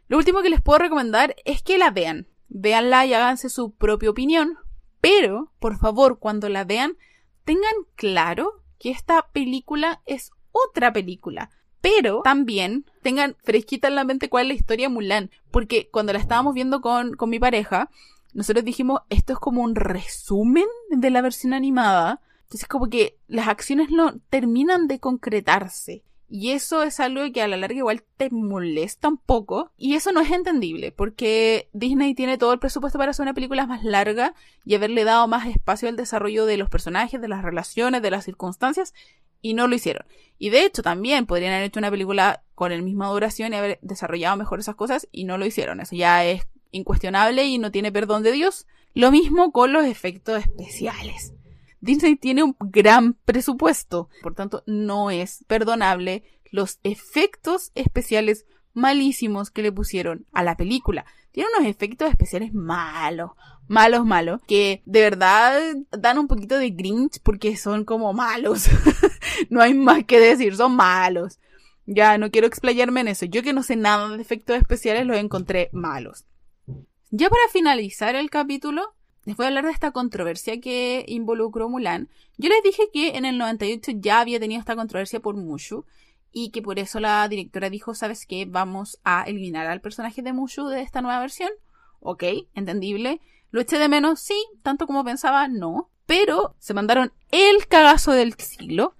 Lo 0.09 0.19
último 0.19 0.43
que 0.43 0.51
les 0.51 0.61
puedo 0.61 0.79
recomendar 0.79 1.37
es 1.47 1.63
que 1.63 1.79
la 1.79 1.91
vean. 1.91 2.27
Véanla 2.49 3.07
y 3.07 3.15
háganse 3.15 3.49
su 3.49 3.71
propia 3.71 4.11
opinión. 4.11 4.59
Pero, 5.01 5.51
por 5.59 5.79
favor, 5.79 6.19
cuando 6.19 6.51
la 6.51 6.65
vean, 6.65 6.99
tengan 7.47 7.73
claro 7.97 8.63
que 8.79 8.91
esta 8.91 9.27
película 9.33 10.03
es 10.05 10.33
otra 10.53 10.93
película. 10.93 11.49
Pero 11.81 12.21
también 12.25 12.85
tengan 13.01 13.37
fresquita 13.43 13.89
en 13.89 13.95
la 13.95 14.05
mente 14.05 14.29
cuál 14.29 14.43
es 14.43 14.49
la 14.49 14.55
historia 14.55 14.89
de 14.89 14.95
Mulan. 14.95 15.31
Porque 15.51 15.89
cuando 15.91 16.13
la 16.13 16.19
estábamos 16.19 16.53
viendo 16.53 16.83
con, 16.83 17.15
con 17.15 17.31
mi 17.31 17.39
pareja, 17.39 17.89
nosotros 18.35 18.65
dijimos, 18.65 19.01
esto 19.11 19.33
es 19.33 19.39
como 19.39 19.63
un 19.63 19.75
resumen 19.75 20.67
de 20.91 21.11
la 21.11 21.23
versión 21.23 21.53
animada. 21.53 22.21
Entonces 22.45 22.69
como 22.69 22.89
que 22.89 23.19
las 23.29 23.49
acciones 23.49 23.91
no 23.91 24.19
terminan 24.31 24.89
de 24.89 24.99
concretarse. 24.99 26.05
Y 26.33 26.53
eso 26.53 26.85
es 26.85 27.01
algo 27.01 27.23
que 27.33 27.43
a 27.43 27.49
la 27.49 27.57
larga 27.57 27.79
igual 27.79 28.05
te 28.17 28.31
molesta 28.31 29.09
un 29.09 29.19
poco. 29.19 29.73
Y 29.77 29.95
eso 29.95 30.13
no 30.13 30.21
es 30.21 30.31
entendible, 30.31 30.93
porque 30.93 31.69
Disney 31.73 32.15
tiene 32.15 32.39
todo 32.39 32.53
el 32.53 32.61
presupuesto 32.61 32.99
para 32.99 33.11
hacer 33.11 33.25
una 33.25 33.35
película 33.35 33.67
más 33.67 33.83
larga 33.83 34.35
y 34.65 34.77
haberle 34.77 35.03
dado 35.03 35.27
más 35.27 35.49
espacio 35.49 35.89
al 35.89 35.97
desarrollo 35.97 36.47
de 36.47 36.57
los 36.57 36.71
personajes, 36.71 37.21
de 37.21 37.27
las 37.27 37.43
relaciones, 37.43 38.01
de 38.01 38.13
las 38.13 38.25
circunstancias, 38.25 38.95
y 39.43 39.55
no 39.55 39.67
lo 39.67 39.75
hicieron. 39.75 40.07
Y 40.39 40.51
de 40.51 40.65
hecho 40.65 40.85
también 40.85 41.27
podrían 41.27 41.53
haber 41.53 41.67
hecho 41.67 41.81
una 41.81 41.91
película 41.91 42.45
con 42.55 42.71
el 42.71 42.83
misma 42.83 43.09
duración 43.09 43.53
y 43.53 43.57
haber 43.57 43.81
desarrollado 43.83 44.37
mejor 44.37 44.61
esas 44.61 44.77
cosas, 44.77 45.09
y 45.11 45.25
no 45.25 45.37
lo 45.37 45.47
hicieron. 45.47 45.81
Eso 45.81 45.97
ya 45.97 46.25
es 46.25 46.47
incuestionable 46.73 47.45
y 47.45 47.59
no 47.59 47.71
tiene 47.71 47.93
perdón 47.93 48.23
de 48.23 48.33
Dios. 48.33 48.67
Lo 48.95 49.11
mismo 49.11 49.53
con 49.53 49.73
los 49.73 49.85
efectos 49.85 50.43
especiales. 50.43 51.33
Disney 51.81 52.17
tiene 52.17 52.43
un 52.43 52.57
gran 52.61 53.15
presupuesto, 53.15 54.11
por 54.23 54.35
tanto 54.35 54.63
no 54.67 55.11
es 55.11 55.45
perdonable 55.47 56.25
los 56.51 56.79
efectos 56.83 57.73
especiales 57.75 58.45
malísimos 58.75 59.51
que 59.51 59.63
le 59.63 59.73
pusieron 59.73 60.27
a 60.33 60.43
la 60.43 60.57
película. 60.57 61.07
Tiene 61.33 61.49
unos 61.57 61.69
efectos 61.69 62.11
especiales 62.11 62.53
malos, 62.53 63.31
malos, 63.69 64.05
malos, 64.05 64.41
que 64.47 64.83
de 64.85 65.01
verdad 65.01 65.61
dan 65.91 66.19
un 66.19 66.27
poquito 66.27 66.59
de 66.59 66.71
grinch 66.71 67.21
porque 67.23 67.57
son 67.57 67.85
como 67.85 68.13
malos. 68.13 68.69
no 69.51 69.63
hay 69.63 69.75
más 69.75 70.05
que 70.05 70.21
decir, 70.21 70.57
son 70.57 70.75
malos. 70.75 71.39
Ya 71.87 72.19
no 72.19 72.31
quiero 72.31 72.47
explayarme 72.47 73.01
en 73.01 73.09
eso. 73.09 73.27
Yo 73.27 73.43
que 73.43 73.53
no 73.53 73.63
sé 73.63 73.77
nada 73.77 74.09
de 74.17 74.23
efectos 74.23 74.57
especiales 74.57 75.07
los 75.07 75.17
encontré 75.17 75.71
malos. 75.73 76.25
Ya 77.13 77.29
para 77.29 77.43
finalizar 77.53 78.15
el 78.15 78.31
capítulo, 78.31 78.95
les 79.25 79.37
voy 79.37 79.45
a 79.45 79.49
hablar 79.49 79.65
de 79.65 79.73
esta 79.73 79.91
controversia 79.91 80.61
que 80.61 81.05
involucró 81.09 81.69
Mulan. 81.69 82.09
Yo 82.39 82.49
les 82.49 82.63
dije 82.63 82.85
que 82.93 83.17
en 83.17 83.25
el 83.25 83.37
98 83.37 83.93
ya 83.97 84.21
había 84.21 84.39
tenido 84.39 84.61
esta 84.61 84.77
controversia 84.77 85.19
por 85.19 85.35
Mushu 85.35 85.85
y 86.31 86.51
que 86.51 86.63
por 86.63 86.79
eso 86.79 87.01
la 87.01 87.27
directora 87.27 87.69
dijo, 87.69 87.97
¿sabes 87.97 88.27
qué? 88.27 88.47
Vamos 88.47 89.01
a 89.03 89.25
eliminar 89.25 89.67
al 89.67 89.81
personaje 89.81 90.23
de 90.23 90.33
Mushu 90.33 90.69
de 90.69 90.83
esta 90.83 91.03
nueva 91.03 91.19
versión. 91.19 91.51
Ok, 91.99 92.23
entendible. 92.55 93.21
¿Lo 93.51 93.61
eché 93.61 93.81
de 93.81 93.89
menos? 93.89 94.21
Sí, 94.21 94.41
tanto 94.63 94.87
como 94.87 95.05
pensaba, 95.05 95.49
no. 95.49 95.91
Pero 96.07 96.55
se 96.61 96.75
mandaron 96.75 97.13
el 97.33 97.67
cagazo 97.67 98.13
del 98.13 98.35
siglo. 98.35 98.95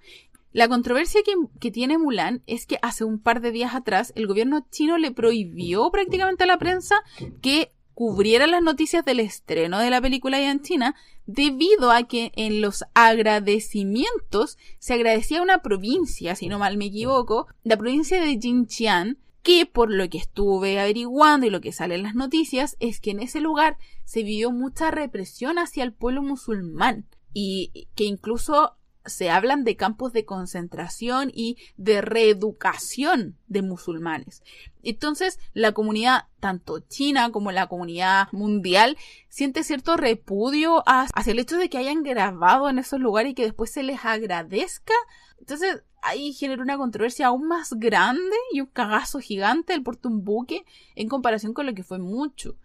La 0.51 0.67
controversia 0.67 1.21
que, 1.23 1.31
que, 1.61 1.71
tiene 1.71 1.97
Mulan 1.97 2.43
es 2.45 2.65
que 2.65 2.77
hace 2.81 3.05
un 3.05 3.21
par 3.21 3.39
de 3.39 3.51
días 3.51 3.73
atrás 3.73 4.11
el 4.17 4.27
gobierno 4.27 4.67
chino 4.69 4.97
le 4.97 5.11
prohibió 5.11 5.89
prácticamente 5.91 6.43
a 6.43 6.47
la 6.47 6.59
prensa 6.59 6.97
que 7.41 7.71
cubriera 8.01 8.47
las 8.47 8.63
noticias 8.63 9.05
del 9.05 9.19
estreno 9.19 9.77
de 9.77 9.91
la 9.91 10.01
película 10.01 10.37
allá 10.37 10.49
en 10.49 10.63
China, 10.63 10.95
debido 11.27 11.91
a 11.91 12.01
que 12.01 12.31
en 12.35 12.59
los 12.59 12.83
agradecimientos 12.95 14.57
se 14.79 14.95
agradecía 14.95 15.37
a 15.37 15.43
una 15.43 15.61
provincia, 15.61 16.33
si 16.35 16.47
no 16.47 16.57
mal 16.57 16.77
me 16.77 16.85
equivoco, 16.85 17.45
la 17.63 17.77
provincia 17.77 18.19
de 18.19 18.39
Jinjiang, 18.41 19.19
que 19.43 19.67
por 19.67 19.91
lo 19.91 20.09
que 20.09 20.17
estuve 20.17 20.79
averiguando 20.79 21.45
y 21.45 21.51
lo 21.51 21.61
que 21.61 21.71
sale 21.71 21.93
en 21.93 22.01
las 22.01 22.15
noticias 22.15 22.75
es 22.79 22.99
que 22.99 23.11
en 23.11 23.19
ese 23.19 23.39
lugar 23.39 23.77
se 24.03 24.23
vivió 24.23 24.49
mucha 24.49 24.89
represión 24.89 25.59
hacia 25.59 25.83
el 25.83 25.93
pueblo 25.93 26.23
musulmán 26.23 27.05
y 27.35 27.87
que 27.93 28.05
incluso 28.05 28.77
se 29.05 29.29
hablan 29.29 29.63
de 29.63 29.75
campos 29.75 30.13
de 30.13 30.25
concentración 30.25 31.31
y 31.33 31.57
de 31.77 32.01
reeducación 32.01 33.37
de 33.47 33.61
musulmanes. 33.61 34.43
Entonces, 34.83 35.39
la 35.53 35.71
comunidad, 35.71 36.25
tanto 36.39 36.79
china 36.79 37.31
como 37.31 37.51
la 37.51 37.67
comunidad 37.67 38.27
mundial, 38.31 38.97
siente 39.29 39.63
cierto 39.63 39.97
repudio 39.97 40.83
hacia 40.85 41.31
el 41.31 41.39
hecho 41.39 41.57
de 41.57 41.69
que 41.69 41.77
hayan 41.77 42.03
grabado 42.03 42.69
en 42.69 42.79
esos 42.79 42.99
lugares 42.99 43.31
y 43.31 43.35
que 43.35 43.43
después 43.43 43.71
se 43.71 43.83
les 43.83 44.03
agradezca. 44.05 44.93
Entonces, 45.39 45.83
ahí 46.01 46.33
genera 46.33 46.63
una 46.63 46.77
controversia 46.77 47.27
aún 47.27 47.47
más 47.47 47.73
grande 47.73 48.35
y 48.51 48.61
un 48.61 48.67
cagazo 48.67 49.19
gigante 49.19 49.73
el 49.73 49.83
porte 49.83 50.07
un 50.07 50.23
buque 50.23 50.65
en 50.95 51.07
comparación 51.07 51.53
con 51.53 51.65
lo 51.65 51.73
que 51.73 51.83
fue 51.83 51.99
mucho. 51.99 52.55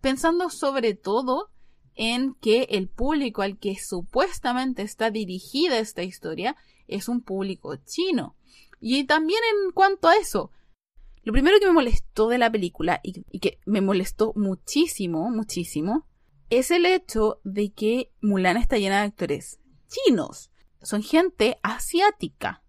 Pensando 0.00 0.50
sobre 0.50 0.94
todo 0.94 1.51
en 1.94 2.34
que 2.34 2.62
el 2.70 2.88
público 2.88 3.42
al 3.42 3.58
que 3.58 3.76
supuestamente 3.78 4.82
está 4.82 5.10
dirigida 5.10 5.78
esta 5.78 6.02
historia 6.02 6.56
es 6.88 7.08
un 7.08 7.20
público 7.20 7.76
chino. 7.76 8.36
Y 8.80 9.04
también 9.04 9.40
en 9.64 9.72
cuanto 9.72 10.08
a 10.08 10.16
eso, 10.16 10.50
lo 11.22 11.32
primero 11.32 11.58
que 11.60 11.66
me 11.66 11.72
molestó 11.72 12.28
de 12.28 12.38
la 12.38 12.50
película 12.50 13.00
y, 13.02 13.38
que 13.38 13.60
me 13.64 13.80
molestó 13.80 14.32
muchísimo, 14.34 15.30
muchísimo, 15.30 16.06
es 16.50 16.70
el 16.70 16.84
hecho 16.84 17.40
de 17.44 17.72
que 17.72 18.12
Mulan 18.20 18.56
está 18.56 18.76
llena 18.76 19.00
de 19.00 19.06
actores 19.06 19.60
chinos. 19.88 20.50
Son 20.82 21.02
gente 21.02 21.58
asiática, 21.62 22.64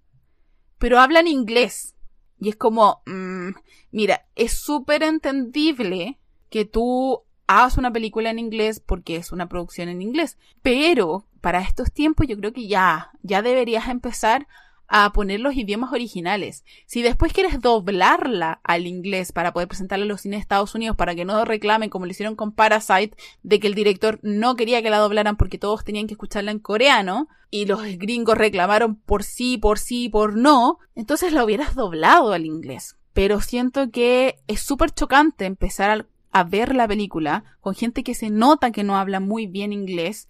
pero 0.77 0.99
hablan 0.99 1.27
inglés. 1.27 1.95
Y 2.39 2.49
es 2.49 2.55
como, 2.55 3.01
mm, 3.05 3.49
mira, 3.91 4.27
es 4.35 4.53
súper 4.53 5.01
entendible 5.01 6.19
que 6.49 6.65
tú 6.65 7.23
haz 7.61 7.77
una 7.77 7.91
película 7.91 8.29
en 8.29 8.39
inglés 8.39 8.79
porque 8.79 9.15
es 9.15 9.31
una 9.31 9.47
producción 9.49 9.89
en 9.89 10.01
inglés. 10.01 10.37
Pero 10.61 11.25
para 11.41 11.61
estos 11.61 11.91
tiempos 11.91 12.27
yo 12.27 12.37
creo 12.37 12.53
que 12.53 12.67
ya, 12.67 13.11
ya 13.21 13.41
deberías 13.41 13.87
empezar 13.89 14.47
a 14.87 15.11
poner 15.11 15.39
los 15.39 15.55
idiomas 15.55 15.91
originales. 15.91 16.63
Si 16.85 17.01
después 17.01 17.33
quieres 17.33 17.59
doblarla 17.59 18.59
al 18.63 18.85
inglés 18.85 19.31
para 19.31 19.51
poder 19.51 19.67
presentarla 19.67 20.05
a 20.05 20.07
los 20.07 20.21
cines 20.21 20.37
de 20.37 20.41
Estados 20.41 20.75
Unidos 20.75 20.95
para 20.95 21.15
que 21.15 21.25
no 21.25 21.43
reclamen 21.45 21.89
como 21.89 22.05
lo 22.05 22.11
hicieron 22.11 22.35
con 22.35 22.51
Parasite 22.51 23.17
de 23.41 23.59
que 23.59 23.67
el 23.67 23.73
director 23.73 24.19
no 24.21 24.55
quería 24.55 24.83
que 24.83 24.89
la 24.89 24.99
doblaran 24.99 25.35
porque 25.35 25.57
todos 25.57 25.83
tenían 25.83 26.05
que 26.05 26.13
escucharla 26.13 26.51
en 26.51 26.59
coreano 26.59 27.27
y 27.49 27.65
los 27.65 27.81
gringos 27.97 28.37
reclamaron 28.37 28.95
por 28.95 29.23
sí, 29.23 29.57
por 29.57 29.79
sí, 29.79 30.09
por 30.09 30.35
no, 30.35 30.79
entonces 30.95 31.33
la 31.33 31.43
hubieras 31.43 31.75
doblado 31.75 32.33
al 32.33 32.45
inglés. 32.45 32.95
Pero 33.13 33.41
siento 33.41 33.91
que 33.91 34.39
es 34.47 34.59
súper 34.61 34.91
chocante 34.91 35.45
empezar 35.45 36.07
a 36.33 36.43
ver 36.43 36.75
la 36.75 36.87
película 36.87 37.45
con 37.61 37.75
gente 37.75 38.03
que 38.03 38.15
se 38.15 38.29
nota 38.29 38.71
que 38.71 38.83
no 38.83 38.97
habla 38.97 39.19
muy 39.19 39.47
bien 39.47 39.71
inglés 39.71 40.27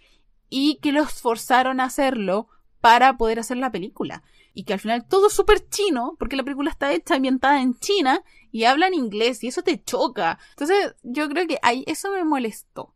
y 0.50 0.76
que 0.82 0.92
los 0.92 1.14
forzaron 1.14 1.80
a 1.80 1.86
hacerlo 1.86 2.50
para 2.82 3.18
poder 3.18 3.40
hacer 3.40 3.58
la 3.58 3.72
película. 3.72 4.22
Y 4.54 4.66
que 4.66 4.74
al 4.74 4.80
final 4.80 5.08
todo 5.08 5.28
es 5.28 5.34
súper 5.34 5.68
chino, 5.70 6.16
porque 6.20 6.36
la 6.36 6.44
película 6.44 6.70
está 6.70 6.92
hecha 6.92 7.16
ambientada 7.16 7.62
en 7.62 7.80
China 7.80 8.22
y 8.52 8.66
hablan 8.66 8.94
inglés 8.94 9.44
y 9.44 9.48
eso 9.48 9.64
te 9.64 9.82
choca. 9.82 10.38
Entonces 10.52 10.94
yo 11.02 11.30
creo 11.30 11.48
que 11.48 11.58
ahí 11.64 11.86
eso 11.88 12.12
me 12.12 12.24
molestó. 12.26 12.94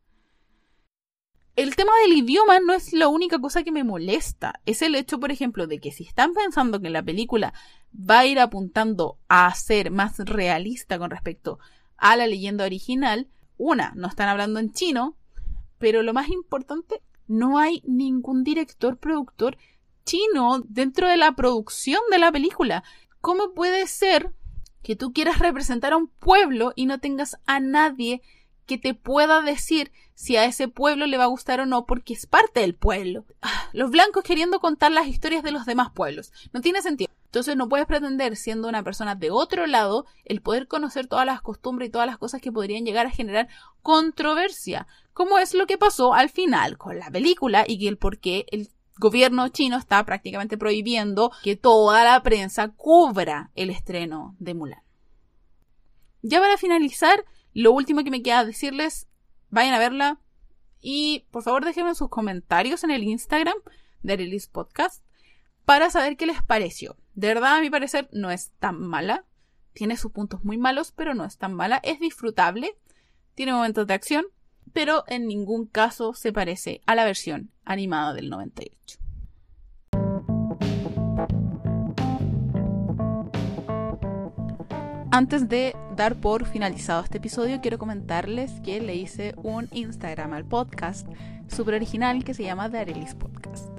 El 1.55 1.75
tema 1.75 1.93
del 2.03 2.17
idioma 2.17 2.59
no 2.59 2.73
es 2.73 2.93
la 2.93 3.07
única 3.07 3.39
cosa 3.39 3.63
que 3.63 3.71
me 3.71 3.83
molesta. 3.83 4.61
Es 4.65 4.83
el 4.83 4.93
hecho, 4.93 5.19
por 5.19 5.31
ejemplo, 5.31 5.65
de 5.65 5.79
que 5.79 5.91
si 5.91 6.03
están 6.03 6.33
pensando 6.33 6.79
que 6.79 6.91
la 6.91 7.01
película 7.01 7.53
va 7.91 8.19
a 8.19 8.25
ir 8.27 8.39
apuntando 8.39 9.17
a 9.27 9.51
ser 9.55 9.89
más 9.89 10.19
realista 10.19 10.99
con 10.99 11.09
respecto 11.09 11.57
a 11.97 12.15
la 12.15 12.27
leyenda 12.27 12.65
original. 12.65 13.27
Una, 13.57 13.93
no 13.95 14.07
están 14.07 14.29
hablando 14.29 14.59
en 14.59 14.71
chino, 14.71 15.17
pero 15.77 16.03
lo 16.03 16.13
más 16.13 16.29
importante, 16.29 17.01
no 17.27 17.57
hay 17.57 17.81
ningún 17.85 18.43
director, 18.43 18.97
productor 18.97 19.57
chino 20.05 20.63
dentro 20.67 21.07
de 21.07 21.17
la 21.17 21.33
producción 21.33 21.99
de 22.11 22.19
la 22.19 22.31
película. 22.31 22.83
¿Cómo 23.19 23.53
puede 23.53 23.87
ser 23.87 24.33
que 24.81 24.95
tú 24.95 25.11
quieras 25.11 25.39
representar 25.39 25.93
a 25.93 25.97
un 25.97 26.07
pueblo 26.07 26.71
y 26.75 26.85
no 26.85 26.99
tengas 26.99 27.37
a 27.45 27.59
nadie 27.59 28.21
que 28.67 28.77
te 28.77 28.93
pueda 28.93 29.41
decir 29.41 29.91
si 30.13 30.35
a 30.35 30.45
ese 30.45 30.67
pueblo 30.67 31.07
le 31.07 31.17
va 31.17 31.23
a 31.23 31.27
gustar 31.27 31.59
o 31.61 31.65
no 31.65 31.85
porque 31.85 32.13
es 32.13 32.27
parte 32.27 32.59
del 32.59 32.75
pueblo. 32.75 33.25
Ah, 33.41 33.69
los 33.73 33.89
blancos 33.89 34.23
queriendo 34.23 34.59
contar 34.59 34.91
las 34.91 35.07
historias 35.07 35.41
de 35.43 35.51
los 35.51 35.65
demás 35.65 35.91
pueblos. 35.91 36.31
No 36.53 36.61
tiene 36.61 36.81
sentido. 36.81 37.11
Entonces 37.25 37.55
no 37.55 37.67
puedes 37.67 37.87
pretender, 37.87 38.35
siendo 38.35 38.69
una 38.69 38.83
persona 38.83 39.13
de 39.15 39.31
otro 39.31 39.67
lado, 39.67 40.05
el 40.25 40.41
poder 40.41 40.67
conocer 40.67 41.07
todas 41.07 41.25
las 41.25 41.41
costumbres 41.41 41.89
y 41.89 41.91
todas 41.91 42.07
las 42.07 42.17
cosas 42.17 42.41
que 42.41 42.51
podrían 42.51 42.85
llegar 42.85 43.05
a 43.05 43.11
generar 43.11 43.47
controversia, 43.81 44.87
como 45.13 45.37
es 45.37 45.53
lo 45.53 45.67
que 45.67 45.77
pasó 45.77 46.13
al 46.13 46.29
final 46.29 46.77
con 46.77 46.97
la 46.99 47.11
película 47.11 47.65
y 47.67 47.87
el 47.87 47.97
por 47.97 48.19
qué 48.19 48.45
el 48.51 48.69
gobierno 48.97 49.49
chino 49.49 49.77
está 49.77 50.03
prácticamente 50.05 50.57
prohibiendo 50.57 51.31
que 51.43 51.55
toda 51.55 52.03
la 52.03 52.23
prensa 52.23 52.69
cubra 52.69 53.51
el 53.55 53.69
estreno 53.69 54.35
de 54.39 54.53
Mulan. 54.53 54.81
Ya 56.21 56.39
para 56.39 56.57
finalizar, 56.57 57.23
lo 57.53 57.71
último 57.71 58.03
que 58.03 58.11
me 58.11 58.21
queda 58.21 58.45
decirles, 58.45 59.07
vayan 59.49 59.73
a 59.73 59.79
verla 59.79 60.19
y 60.79 61.25
por 61.31 61.43
favor 61.43 61.65
déjenme 61.65 61.95
sus 61.95 62.09
comentarios 62.09 62.83
en 62.83 62.91
el 62.91 63.03
Instagram 63.03 63.57
de 64.03 64.17
Release 64.17 64.49
Podcast 64.51 65.03
para 65.65 65.89
saber 65.89 66.17
qué 66.17 66.25
les 66.25 66.41
pareció. 66.43 66.95
De 67.13 67.27
verdad, 67.27 67.57
a 67.57 67.61
mi 67.61 67.69
parecer, 67.69 68.07
no 68.11 68.31
es 68.31 68.51
tan 68.59 68.79
mala. 68.79 69.25
Tiene 69.73 69.97
sus 69.97 70.11
puntos 70.11 70.43
muy 70.43 70.57
malos, 70.57 70.93
pero 70.95 71.13
no 71.13 71.25
es 71.25 71.37
tan 71.37 71.53
mala. 71.53 71.81
Es 71.83 71.99
disfrutable. 71.99 72.77
Tiene 73.35 73.53
momentos 73.53 73.85
de 73.85 73.93
acción, 73.93 74.25
pero 74.71 75.03
en 75.07 75.27
ningún 75.27 75.65
caso 75.65 76.13
se 76.13 76.31
parece 76.31 76.81
a 76.85 76.95
la 76.95 77.05
versión 77.05 77.51
animada 77.65 78.13
del 78.13 78.29
98. 78.29 78.99
Antes 85.09 85.47
de 85.47 85.73
dar 85.95 86.15
por 86.15 86.45
finalizado 86.45 87.01
este 87.01 87.17
episodio, 87.19 87.61
quiero 87.61 87.77
comentarles 87.77 88.51
que 88.59 88.81
le 88.81 88.95
hice 88.95 89.33
un 89.37 89.69
Instagram 89.71 90.33
al 90.33 90.43
podcast 90.43 91.07
súper 91.47 91.75
original 91.75 92.25
que 92.25 92.33
se 92.33 92.43
llama 92.43 92.69
The 92.69 92.85
Podcast. 93.17 93.69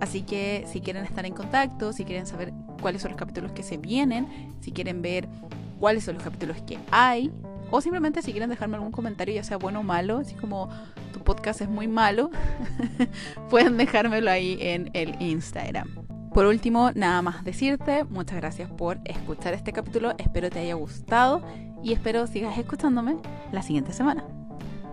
Así 0.00 0.22
que 0.22 0.64
si 0.66 0.80
quieren 0.80 1.04
estar 1.04 1.26
en 1.26 1.34
contacto, 1.34 1.92
si 1.92 2.06
quieren 2.06 2.26
saber 2.26 2.54
cuáles 2.80 3.02
son 3.02 3.10
los 3.10 3.18
capítulos 3.18 3.52
que 3.52 3.62
se 3.62 3.76
vienen, 3.76 4.56
si 4.60 4.72
quieren 4.72 5.02
ver 5.02 5.28
cuáles 5.78 6.04
son 6.04 6.14
los 6.14 6.24
capítulos 6.24 6.56
que 6.62 6.78
hay, 6.90 7.30
o 7.70 7.82
simplemente 7.82 8.22
si 8.22 8.30
quieren 8.30 8.48
dejarme 8.48 8.76
algún 8.76 8.92
comentario, 8.92 9.34
ya 9.34 9.44
sea 9.44 9.58
bueno 9.58 9.80
o 9.80 9.82
malo, 9.82 10.18
así 10.18 10.34
como 10.36 10.70
tu 11.12 11.20
podcast 11.20 11.60
es 11.60 11.68
muy 11.68 11.86
malo, 11.86 12.30
pueden 13.50 13.76
dejármelo 13.76 14.30
ahí 14.30 14.56
en 14.58 14.90
el 14.94 15.20
Instagram. 15.20 16.07
Por 16.32 16.46
último, 16.46 16.90
nada 16.94 17.22
más 17.22 17.44
decirte, 17.44 18.04
muchas 18.04 18.36
gracias 18.36 18.70
por 18.70 18.98
escuchar 19.04 19.54
este 19.54 19.72
capítulo, 19.72 20.14
espero 20.18 20.50
te 20.50 20.60
haya 20.60 20.74
gustado 20.74 21.42
y 21.82 21.92
espero 21.92 22.26
sigas 22.26 22.58
escuchándome 22.58 23.16
la 23.52 23.62
siguiente 23.62 23.92
semana. 23.92 24.24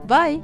Bye. 0.08 0.42